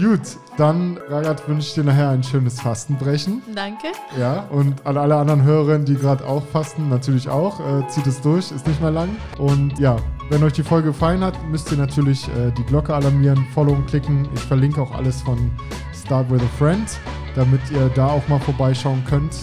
[0.00, 0.20] Gut,
[0.56, 3.42] dann, Ragat, wünsche ich dir nachher ein schönes Fastenbrechen.
[3.54, 3.88] Danke.
[4.18, 7.60] Ja, und an alle anderen Hörerinnen, die gerade auch fasten, natürlich auch.
[7.60, 9.10] Äh, zieht es durch, ist nicht mehr lang.
[9.38, 9.96] Und ja,
[10.30, 14.28] wenn euch die Folge gefallen hat, müsst ihr natürlich äh, die Glocke alarmieren, followen, klicken.
[14.34, 15.50] Ich verlinke auch alles von
[15.92, 16.98] Start with a Friend,
[17.34, 19.34] damit ihr da auch mal vorbeischauen könnt.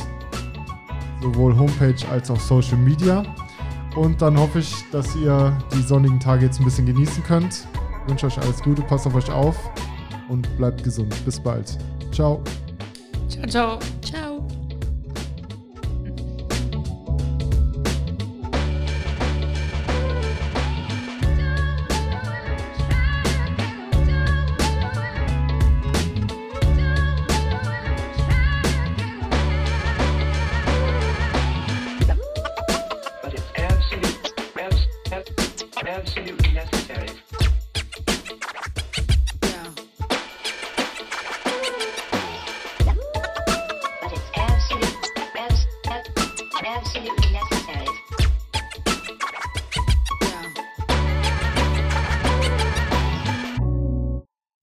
[1.21, 3.23] Sowohl Homepage als auch Social Media.
[3.95, 7.67] Und dann hoffe ich, dass ihr die sonnigen Tage jetzt ein bisschen genießen könnt.
[8.03, 9.57] Ich wünsche euch alles Gute, passt auf euch auf
[10.29, 11.13] und bleibt gesund.
[11.25, 11.77] Bis bald.
[12.11, 12.41] Ciao.
[13.27, 13.79] Ciao, ciao.
[14.01, 14.28] Ciao.